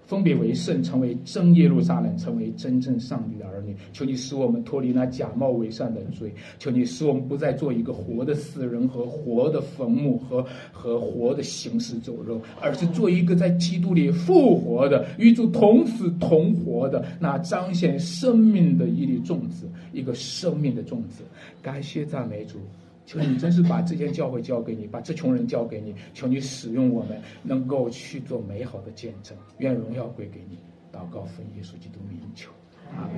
[0.06, 3.74] 分别为圣，成为真耶路撒冷，成为真正上帝的儿女。
[3.92, 21.24] 求你使我们脱离那假冒伪善的罪，求你使我们不再做一个活的死人和活的坟墓和和活的行尸走肉，而是做一个在基督里复活的、与主同死同活的那彰显生命的一粒种子，一个生命的种子。
[21.62, 22.58] 感谢赞美主。
[23.06, 25.94] 求你真是把这间教会交给你，把这穷人交给你。
[26.12, 29.36] 求你使用我们，能够去做美好的见证。
[29.58, 30.58] 愿荣耀归给你。
[30.92, 32.50] 祷告奉耶稣基督名求，
[32.92, 33.10] 啊。